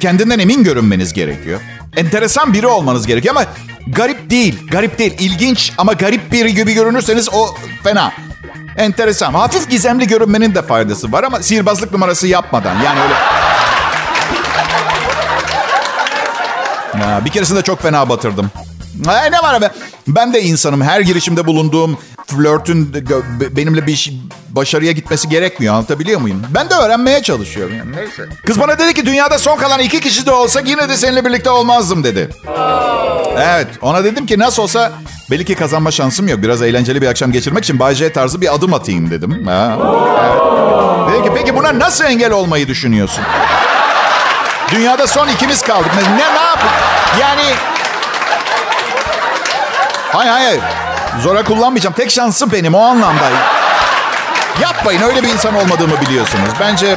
kendinden 0.04 0.38
emin 0.38 0.64
görünmeniz 0.64 1.12
gerekiyor. 1.12 1.60
Enteresan 1.96 2.52
biri 2.52 2.66
olmanız 2.66 3.06
gerekiyor 3.06 3.34
ama 3.36 3.46
garip 3.86 4.30
değil. 4.30 4.66
Garip 4.70 4.98
değil. 4.98 5.14
İlginç 5.18 5.72
ama 5.78 5.92
garip 5.92 6.32
biri 6.32 6.54
gibi 6.54 6.72
görünürseniz 6.72 7.28
o 7.32 7.54
fena. 7.84 8.12
Enteresan. 8.76 9.34
Hafif 9.34 9.70
gizemli 9.70 10.06
görünmenin 10.06 10.54
de 10.54 10.62
faydası 10.62 11.12
var 11.12 11.22
ama 11.22 11.42
sihirbazlık 11.42 11.92
numarası 11.92 12.26
yapmadan. 12.26 12.74
Yani 12.82 13.00
öyle... 13.00 13.14
Ya, 17.04 17.24
bir 17.24 17.30
keresinde 17.30 17.62
çok 17.62 17.82
fena 17.82 18.08
batırdım. 18.08 18.50
Ay, 19.06 19.32
ne 19.32 19.38
var 19.38 19.60
be? 19.60 19.70
Ben 20.08 20.32
de 20.34 20.42
insanım. 20.42 20.82
Her 20.82 21.00
girişimde 21.00 21.46
bulunduğum 21.46 21.98
flörtün 22.26 22.94
benimle 23.50 23.86
bir 23.86 24.12
başarıya 24.50 24.92
gitmesi 24.92 25.28
gerekmiyor. 25.28 25.74
Anlatabiliyor 25.74 26.20
muyum? 26.20 26.42
Ben 26.54 26.70
de 26.70 26.74
öğrenmeye 26.74 27.22
çalışıyorum. 27.22 27.76
Yani 27.76 27.96
neyse. 27.96 28.22
Kız 28.46 28.60
bana 28.60 28.78
dedi 28.78 28.94
ki 28.94 29.06
dünyada 29.06 29.38
son 29.38 29.56
kalan 29.56 29.80
iki 29.80 30.00
kişi 30.00 30.26
de 30.26 30.32
olsa 30.32 30.60
yine 30.60 30.88
de 30.88 30.96
seninle 30.96 31.24
birlikte 31.24 31.50
olmazdım 31.50 32.04
dedi. 32.04 32.30
Evet. 33.38 33.68
Ona 33.82 34.04
dedim 34.04 34.26
ki 34.26 34.38
nasıl 34.38 34.62
olsa 34.62 34.92
belki 35.30 35.54
kazanma 35.54 35.90
şansım 35.90 36.28
yok. 36.28 36.42
Biraz 36.42 36.62
eğlenceli 36.62 37.02
bir 37.02 37.06
akşam 37.06 37.32
geçirmek 37.32 37.64
için 37.64 37.78
Bay 37.78 38.12
tarzı 38.12 38.40
bir 38.40 38.54
adım 38.54 38.74
atayım 38.74 39.10
dedim. 39.10 39.46
Ha. 39.46 39.78
Evet. 40.24 41.14
Dedi 41.14 41.24
ki 41.24 41.32
peki 41.34 41.56
buna 41.56 41.78
nasıl 41.78 42.04
engel 42.04 42.32
olmayı 42.32 42.68
düşünüyorsun? 42.68 43.24
Dünyada 44.70 45.06
son 45.06 45.28
ikimiz 45.28 45.62
kaldık. 45.62 45.90
Ne, 45.96 46.16
ne 46.16 46.22
yap? 46.22 46.64
Yani 47.20 47.42
Hayır 50.14 50.30
hayır. 50.30 50.60
Zora 51.22 51.44
kullanmayacağım. 51.44 51.94
Tek 51.94 52.10
şansım 52.10 52.52
benim 52.52 52.74
o 52.74 52.78
anlamda. 52.78 53.30
Yapmayın 54.62 55.02
öyle 55.02 55.22
bir 55.22 55.28
insan 55.28 55.54
olmadığımı 55.54 56.00
biliyorsunuz. 56.00 56.50
Bence 56.60 56.96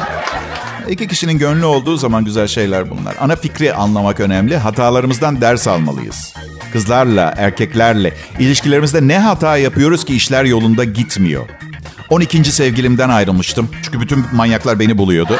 iki 0.88 1.08
kişinin 1.08 1.38
gönlü 1.38 1.64
olduğu 1.64 1.96
zaman 1.96 2.24
güzel 2.24 2.46
şeyler 2.48 2.90
bunlar. 2.90 3.16
Ana 3.20 3.36
fikri 3.36 3.74
anlamak 3.74 4.20
önemli. 4.20 4.56
Hatalarımızdan 4.56 5.40
ders 5.40 5.68
almalıyız. 5.68 6.34
Kızlarla, 6.72 7.34
erkeklerle, 7.36 8.14
ilişkilerimizde 8.38 9.08
ne 9.08 9.18
hata 9.18 9.56
yapıyoruz 9.56 10.04
ki 10.04 10.14
işler 10.16 10.44
yolunda 10.44 10.84
gitmiyor. 10.84 11.48
12. 12.10 12.52
sevgilimden 12.52 13.08
ayrılmıştım. 13.08 13.70
Çünkü 13.82 14.00
bütün 14.00 14.24
manyaklar 14.32 14.80
beni 14.80 14.98
buluyordu. 14.98 15.38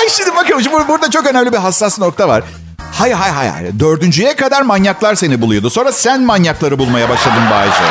Ay 0.00 0.08
şimdi 0.08 0.30
bakın 0.36 0.88
burada 0.88 1.10
çok 1.10 1.26
önemli 1.26 1.52
bir 1.52 1.58
hassas 1.58 1.98
nokta 1.98 2.28
var. 2.28 2.42
Hay 2.98 3.12
hay 3.12 3.30
hay. 3.30 3.80
Dördüncüye 3.80 4.36
kadar 4.36 4.62
manyaklar 4.62 5.14
seni 5.14 5.40
buluyordu. 5.40 5.70
Sonra 5.70 5.92
sen 5.92 6.22
manyakları 6.22 6.78
bulmaya 6.78 7.08
başladın 7.08 7.42
Bayce. 7.50 7.82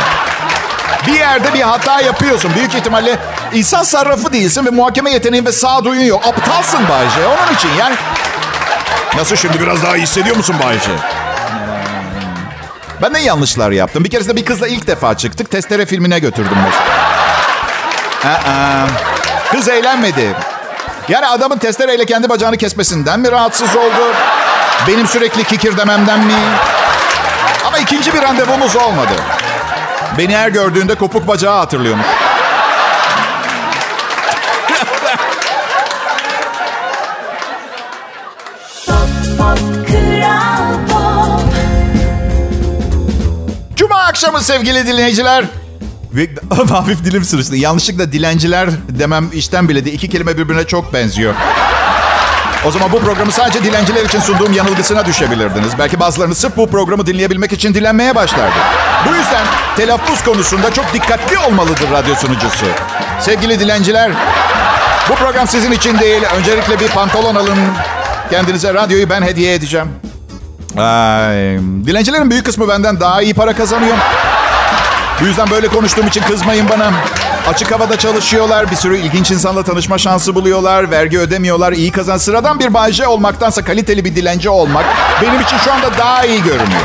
Bir 1.08 1.20
yerde 1.20 1.54
bir 1.54 1.62
hata 1.62 2.02
yapıyorsun. 2.02 2.52
Büyük 2.56 2.76
ihtimalle 2.76 3.18
insan 3.54 3.84
sarrafı 3.84 4.34
değilsin 4.34 4.66
ve 4.66 4.70
muhakeme 4.70 5.12
yeteneğin 5.12 5.46
ve 5.46 5.52
sağduyun 5.52 6.02
yok. 6.02 6.26
Aptalsın 6.28 6.80
Bayce. 6.90 7.28
Onun 7.28 7.56
için 7.56 7.70
yani... 7.80 7.96
Nasıl 9.16 9.36
şimdi 9.36 9.60
biraz 9.60 9.84
daha 9.84 9.98
iyi 9.98 10.04
hissediyor 10.04 10.36
musun 10.36 10.56
Bayce? 10.64 10.92
Ben 13.02 13.14
de 13.14 13.20
yanlışlar 13.20 13.72
yaptım. 13.72 14.04
Bir 14.04 14.10
keresinde 14.10 14.36
bir 14.36 14.46
kızla 14.46 14.68
ilk 14.68 14.88
defa 14.88 15.18
çıktık. 15.18 15.52
Testere 15.52 15.86
filmine 15.86 16.20
götürdüm 16.20 16.58
mesela. 16.66 17.06
Aa, 18.36 18.88
kız 19.52 19.70
eğlenmedi. 19.70 20.36
Yani 21.10 21.26
adamın 21.26 21.58
testereyle 21.58 22.06
kendi 22.06 22.30
bacağını 22.30 22.58
kesmesinden 22.58 23.20
mi 23.20 23.32
rahatsız 23.32 23.76
oldu? 23.76 24.14
Benim 24.88 25.08
sürekli 25.08 25.44
kikir 25.44 25.78
dememden 25.78 26.20
mi? 26.20 26.34
Ama 27.68 27.78
ikinci 27.78 28.14
bir 28.14 28.22
randevumuz 28.22 28.76
olmadı. 28.76 29.14
Beni 30.18 30.38
her 30.38 30.50
gördüğünde 30.50 30.96
kopuk 30.96 31.28
bacağı 31.28 31.58
hatırlıyormuş. 31.58 32.06
Cuma 43.76 43.96
akşamı 43.96 44.42
sevgili 44.42 44.88
dinleyiciler. 44.88 45.46
Hafif 46.70 47.06
dilim 47.06 47.24
sırıştı. 47.24 47.56
Yanlışlıkla 47.56 48.12
dilenciler 48.12 48.70
demem 48.90 49.30
işten 49.34 49.70
bile 49.70 49.86
de 49.86 49.92
iki 49.92 50.10
kelime 50.10 50.38
birbirine 50.38 50.68
çok 50.68 50.94
benziyor. 50.94 51.34
O 52.68 52.72
zaman 52.72 52.92
bu 52.92 53.00
programı 53.00 53.32
sadece 53.32 53.64
dilenciler 53.64 54.06
için 54.06 54.20
sunduğum 54.20 54.54
yanılgısına 54.54 55.06
düşebilirdiniz. 55.06 55.72
Belki 55.80 56.00
bazılarınız 56.00 56.38
sırf 56.38 56.58
bu 56.58 56.70
programı 56.70 57.06
dinleyebilmek 57.06 57.52
için 57.54 57.74
dilenmeye 57.74 58.16
başlardı. 58.16 58.56
Bu 59.10 59.16
yüzden 59.16 59.46
telaffuz 59.78 60.24
konusunda 60.24 60.74
çok 60.74 60.94
dikkatli 60.94 61.38
olmalıdır 61.38 61.92
radyo 61.92 62.16
sunucusu. 62.16 62.66
Sevgili 63.20 63.60
dilenciler, 63.60 64.12
bu 65.10 65.16
program 65.16 65.48
sizin 65.48 65.72
için 65.72 66.00
değil. 66.00 66.24
Öncelikle 66.38 66.80
bir 66.80 66.88
pantolon 66.88 67.36
alın. 67.36 67.58
Kendinize 68.30 68.74
radyoyu 68.74 69.10
ben 69.10 69.22
hediye 69.22 69.54
edeceğim. 69.54 69.88
Ay, 70.78 71.36
dilencilerin 71.86 72.32
büyük 72.32 72.46
kısmı 72.46 72.68
benden 72.68 73.00
daha 73.00 73.22
iyi 73.22 73.34
para 73.34 73.54
kazanıyor. 73.56 73.98
Bu 75.22 75.26
yüzden 75.26 75.50
böyle 75.50 75.68
konuştuğum 75.68 76.08
için 76.08 76.22
kızmayın 76.22 76.70
bana. 76.70 76.92
Açık 77.50 77.72
havada 77.72 77.98
çalışıyorlar. 77.98 78.72
Bir 78.72 78.76
sürü 78.76 78.98
ilginç 78.98 79.32
insanla 79.32 79.64
tanışma 79.64 79.98
şansı 79.98 80.36
buluyorlar. 80.36 80.92
Vergi 80.92 81.20
ödemiyorlar. 81.20 81.74
iyi 81.74 81.92
kazan. 81.92 82.18
Sıradan 82.18 82.60
bir 82.60 82.74
bahçe 82.74 83.08
olmaktansa 83.08 83.64
kaliteli 83.64 84.06
bir 84.06 84.16
dilenci 84.16 84.50
olmak 84.50 84.86
benim 85.22 85.42
için 85.42 85.58
şu 85.58 85.74
anda 85.74 85.98
daha 85.98 86.26
iyi 86.26 86.44
görünüyor. 86.44 86.82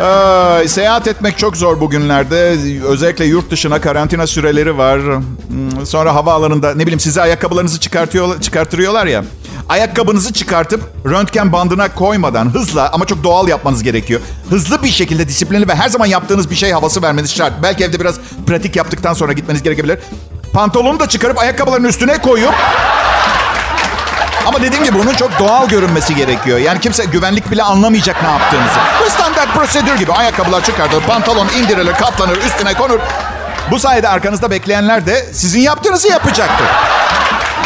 Ee, 0.00 0.68
seyahat 0.68 1.06
etmek 1.08 1.38
çok 1.38 1.56
zor 1.56 1.80
bugünlerde. 1.80 2.56
Özellikle 2.88 3.24
yurt 3.24 3.50
dışına 3.50 3.80
karantina 3.80 4.26
süreleri 4.26 4.78
var. 4.78 5.00
Hmm, 5.00 5.86
sonra 5.86 6.14
havaalanında 6.14 6.74
ne 6.74 6.82
bileyim 6.82 7.00
size 7.00 7.22
ayakkabılarınızı 7.22 7.80
çıkartıyor, 7.80 8.40
çıkartırıyorlar 8.40 9.06
ya. 9.06 9.24
Ayakkabınızı 9.68 10.32
çıkartıp 10.32 10.82
röntgen 11.06 11.52
bandına 11.52 11.94
koymadan 11.94 12.54
hızla 12.54 12.90
ama 12.92 13.06
çok 13.06 13.24
doğal 13.24 13.48
yapmanız 13.48 13.82
gerekiyor. 13.82 14.20
Hızlı 14.50 14.82
bir 14.82 14.88
şekilde 14.88 15.28
disiplinli 15.28 15.68
ve 15.68 15.74
her 15.74 15.88
zaman 15.88 16.06
yaptığınız 16.06 16.50
bir 16.50 16.56
şey 16.56 16.72
havası 16.72 17.02
vermeniz 17.02 17.34
şart. 17.34 17.52
Belki 17.62 17.84
evde 17.84 18.00
biraz 18.00 18.16
pratik 18.46 18.76
yaptıktan 18.76 19.14
sonra 19.14 19.32
gitmeniz 19.32 19.62
gerekebilir. 19.62 19.98
Pantolonu 20.52 21.00
da 21.00 21.08
çıkarıp 21.08 21.38
ayakkabıların 21.38 21.84
üstüne 21.84 22.18
koyup 22.18 22.54
ama 24.46 24.62
dediğim 24.62 24.84
gibi 24.84 24.98
bunun 24.98 25.14
çok 25.14 25.38
doğal 25.38 25.68
görünmesi 25.68 26.14
gerekiyor. 26.14 26.58
Yani 26.58 26.80
kimse 26.80 27.04
güvenlik 27.04 27.50
bile 27.50 27.62
anlamayacak 27.62 28.22
ne 28.22 28.28
yaptığınızı. 28.30 28.78
Bu 29.06 29.10
standart 29.10 29.54
prosedür 29.54 29.94
gibi. 29.94 30.12
Ayakkabılar 30.12 30.64
çıkartılır, 30.64 31.02
pantolon 31.02 31.48
indirilir, 31.48 31.92
katlanır, 31.92 32.36
üstüne 32.36 32.74
konur. 32.74 32.98
Bu 33.70 33.78
sayede 33.78 34.08
arkanızda 34.08 34.50
bekleyenler 34.50 35.06
de 35.06 35.26
sizin 35.32 35.60
yaptığınızı 35.60 36.08
yapacaktır. 36.08 36.66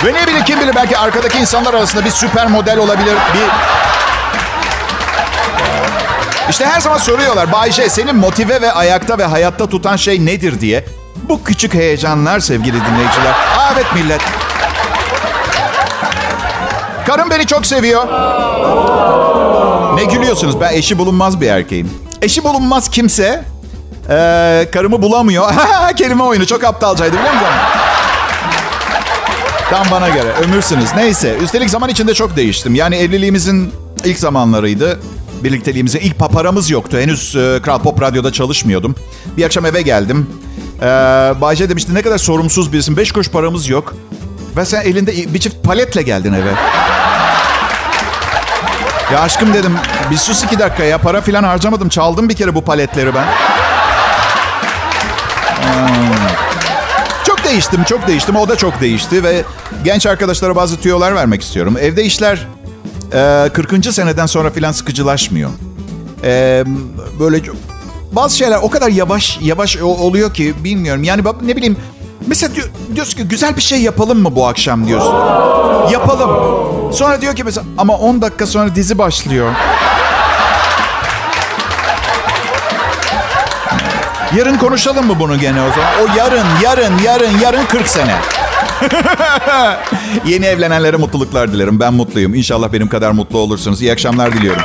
Ve 0.04 0.14
ne 0.14 0.26
bilir 0.26 0.44
kim 0.44 0.60
bilir 0.60 0.74
belki 0.74 0.98
arkadaki 0.98 1.38
insanlar 1.38 1.74
arasında 1.74 2.04
bir 2.04 2.10
süper 2.10 2.46
model 2.46 2.78
olabilir. 2.78 3.14
Bir 3.34 3.48
işte 6.50 6.66
her 6.66 6.80
zaman 6.80 6.98
soruyorlar 6.98 7.52
Bayşe 7.52 7.88
senin 7.88 8.16
motive 8.16 8.60
ve 8.60 8.72
ayakta 8.72 9.18
ve 9.18 9.24
hayatta 9.24 9.66
tutan 9.66 9.96
şey 9.96 10.26
nedir 10.26 10.60
diye. 10.60 10.84
Bu 11.28 11.44
küçük 11.44 11.74
heyecanlar 11.74 12.40
sevgili 12.40 12.74
dinleyiciler. 12.74 13.30
Aa, 13.30 13.72
evet 13.74 13.86
millet. 13.94 14.20
Karım 17.06 17.30
beni 17.30 17.46
çok 17.46 17.66
seviyor. 17.66 18.04
Ne 19.94 20.04
gülüyorsunuz? 20.04 20.60
Ben 20.60 20.72
eşi 20.72 20.98
bulunmaz 20.98 21.40
bir 21.40 21.48
erkeğim. 21.48 21.90
Eşi 22.22 22.44
bulunmaz 22.44 22.90
kimse 22.90 23.44
ee, 24.10 24.68
karımı 24.72 25.02
bulamıyor. 25.02 25.52
Kelime 25.96 26.22
oyunu 26.22 26.46
çok 26.46 26.64
aptalcaydı 26.64 27.18
biliyor 27.18 27.32
musun? 27.32 27.48
Tam 29.70 29.86
bana 29.90 30.08
göre. 30.08 30.32
Ömürsünüz. 30.44 30.94
Neyse. 30.96 31.36
Üstelik 31.42 31.70
zaman 31.70 31.90
içinde 31.90 32.14
çok 32.14 32.36
değiştim. 32.36 32.74
Yani 32.74 32.96
evliliğimizin 32.96 33.72
ilk 34.04 34.18
zamanlarıydı. 34.18 35.00
Birlikteliğimizin 35.44 35.98
ilk 35.98 36.18
paparamız 36.18 36.70
yoktu. 36.70 36.98
Henüz 37.00 37.36
e, 37.36 37.60
Kral 37.62 37.78
Pop 37.78 38.02
Radyo'da 38.02 38.32
çalışmıyordum. 38.32 38.94
Bir 39.36 39.44
akşam 39.44 39.66
eve 39.66 39.82
geldim. 39.82 40.30
Ee, 40.82 40.84
Bayce 41.40 41.70
demişti 41.70 41.94
ne 41.94 42.02
kadar 42.02 42.18
sorumsuz 42.18 42.72
birisin. 42.72 42.96
Beş 42.96 43.12
kuruş 43.12 43.30
paramız 43.30 43.68
yok. 43.68 43.94
Ve 44.56 44.64
sen 44.64 44.82
elinde 44.82 45.34
bir 45.34 45.38
çift 45.38 45.64
paletle 45.64 46.02
geldin 46.02 46.32
eve. 46.32 46.50
Ya 49.12 49.20
aşkım 49.20 49.54
dedim 49.54 49.76
bir 50.10 50.16
sus 50.16 50.44
iki 50.44 50.58
dakika 50.58 50.84
ya 50.84 50.98
para 50.98 51.20
filan 51.20 51.44
harcamadım. 51.44 51.88
Çaldım 51.88 52.28
bir 52.28 52.34
kere 52.34 52.54
bu 52.54 52.64
paletleri 52.64 53.14
ben. 53.14 53.24
Hmm. 55.62 56.37
Değiştim, 57.48 57.84
çok 57.84 58.06
değiştim. 58.06 58.36
O 58.36 58.48
da 58.48 58.56
çok 58.56 58.80
değişti 58.80 59.24
ve 59.24 59.44
genç 59.84 60.06
arkadaşlara 60.06 60.56
bazı 60.56 60.80
tüyolar 60.80 61.14
vermek 61.14 61.42
istiyorum. 61.42 61.76
Evde 61.80 62.04
işler 62.04 62.46
e, 63.12 63.48
40. 63.52 63.94
seneden 63.94 64.26
sonra 64.26 64.50
filan 64.50 64.72
sıkıcılaşmıyor. 64.72 65.50
E, 66.24 66.64
böyle 67.20 67.42
bazı 68.12 68.36
şeyler 68.36 68.58
o 68.62 68.70
kadar 68.70 68.88
yavaş 68.88 69.38
yavaş 69.42 69.76
oluyor 69.76 70.34
ki 70.34 70.54
bilmiyorum. 70.64 71.02
Yani 71.02 71.22
ne 71.42 71.56
bileyim 71.56 71.76
mesela 72.26 72.54
diyor, 72.54 72.68
diyorsun 72.94 73.16
ki 73.16 73.28
güzel 73.28 73.56
bir 73.56 73.62
şey 73.62 73.82
yapalım 73.82 74.22
mı 74.22 74.36
bu 74.36 74.46
akşam 74.46 74.86
diyorsun. 74.86 75.14
Yapalım. 75.92 76.30
Sonra 76.92 77.20
diyor 77.20 77.36
ki 77.36 77.44
mesela 77.44 77.66
ama 77.78 77.98
10 77.98 78.22
dakika 78.22 78.46
sonra 78.46 78.74
dizi 78.74 78.98
başlıyor. 78.98 79.52
Yarın 84.36 84.56
konuşalım 84.58 85.06
mı 85.06 85.20
bunu 85.20 85.38
gene 85.38 85.62
o 85.62 85.70
zaman? 85.70 85.92
O 86.02 86.18
yarın, 86.18 86.46
yarın, 86.62 86.98
yarın, 86.98 87.38
yarın 87.38 87.66
40 87.66 87.88
sene. 87.88 88.16
Yeni 90.26 90.46
evlenenlere 90.46 90.96
mutluluklar 90.96 91.52
dilerim. 91.52 91.80
Ben 91.80 91.94
mutluyum. 91.94 92.34
İnşallah 92.34 92.72
benim 92.72 92.88
kadar 92.88 93.10
mutlu 93.10 93.38
olursunuz. 93.38 93.82
İyi 93.82 93.92
akşamlar 93.92 94.32
diliyorum. 94.32 94.62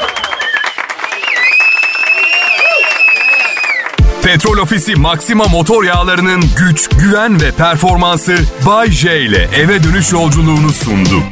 Petrol 4.24 4.58
Ofisi 4.58 4.96
Maxima 4.96 5.46
motor 5.46 5.84
yağlarının 5.84 6.44
güç, 6.58 6.90
güven 6.90 7.42
ve 7.42 7.52
performansı 7.52 8.36
Bay 8.66 8.92
J 8.92 9.22
ile 9.22 9.50
eve 9.56 9.84
dönüş 9.84 10.12
yolculuğunu 10.12 10.70
sundu. 10.74 11.24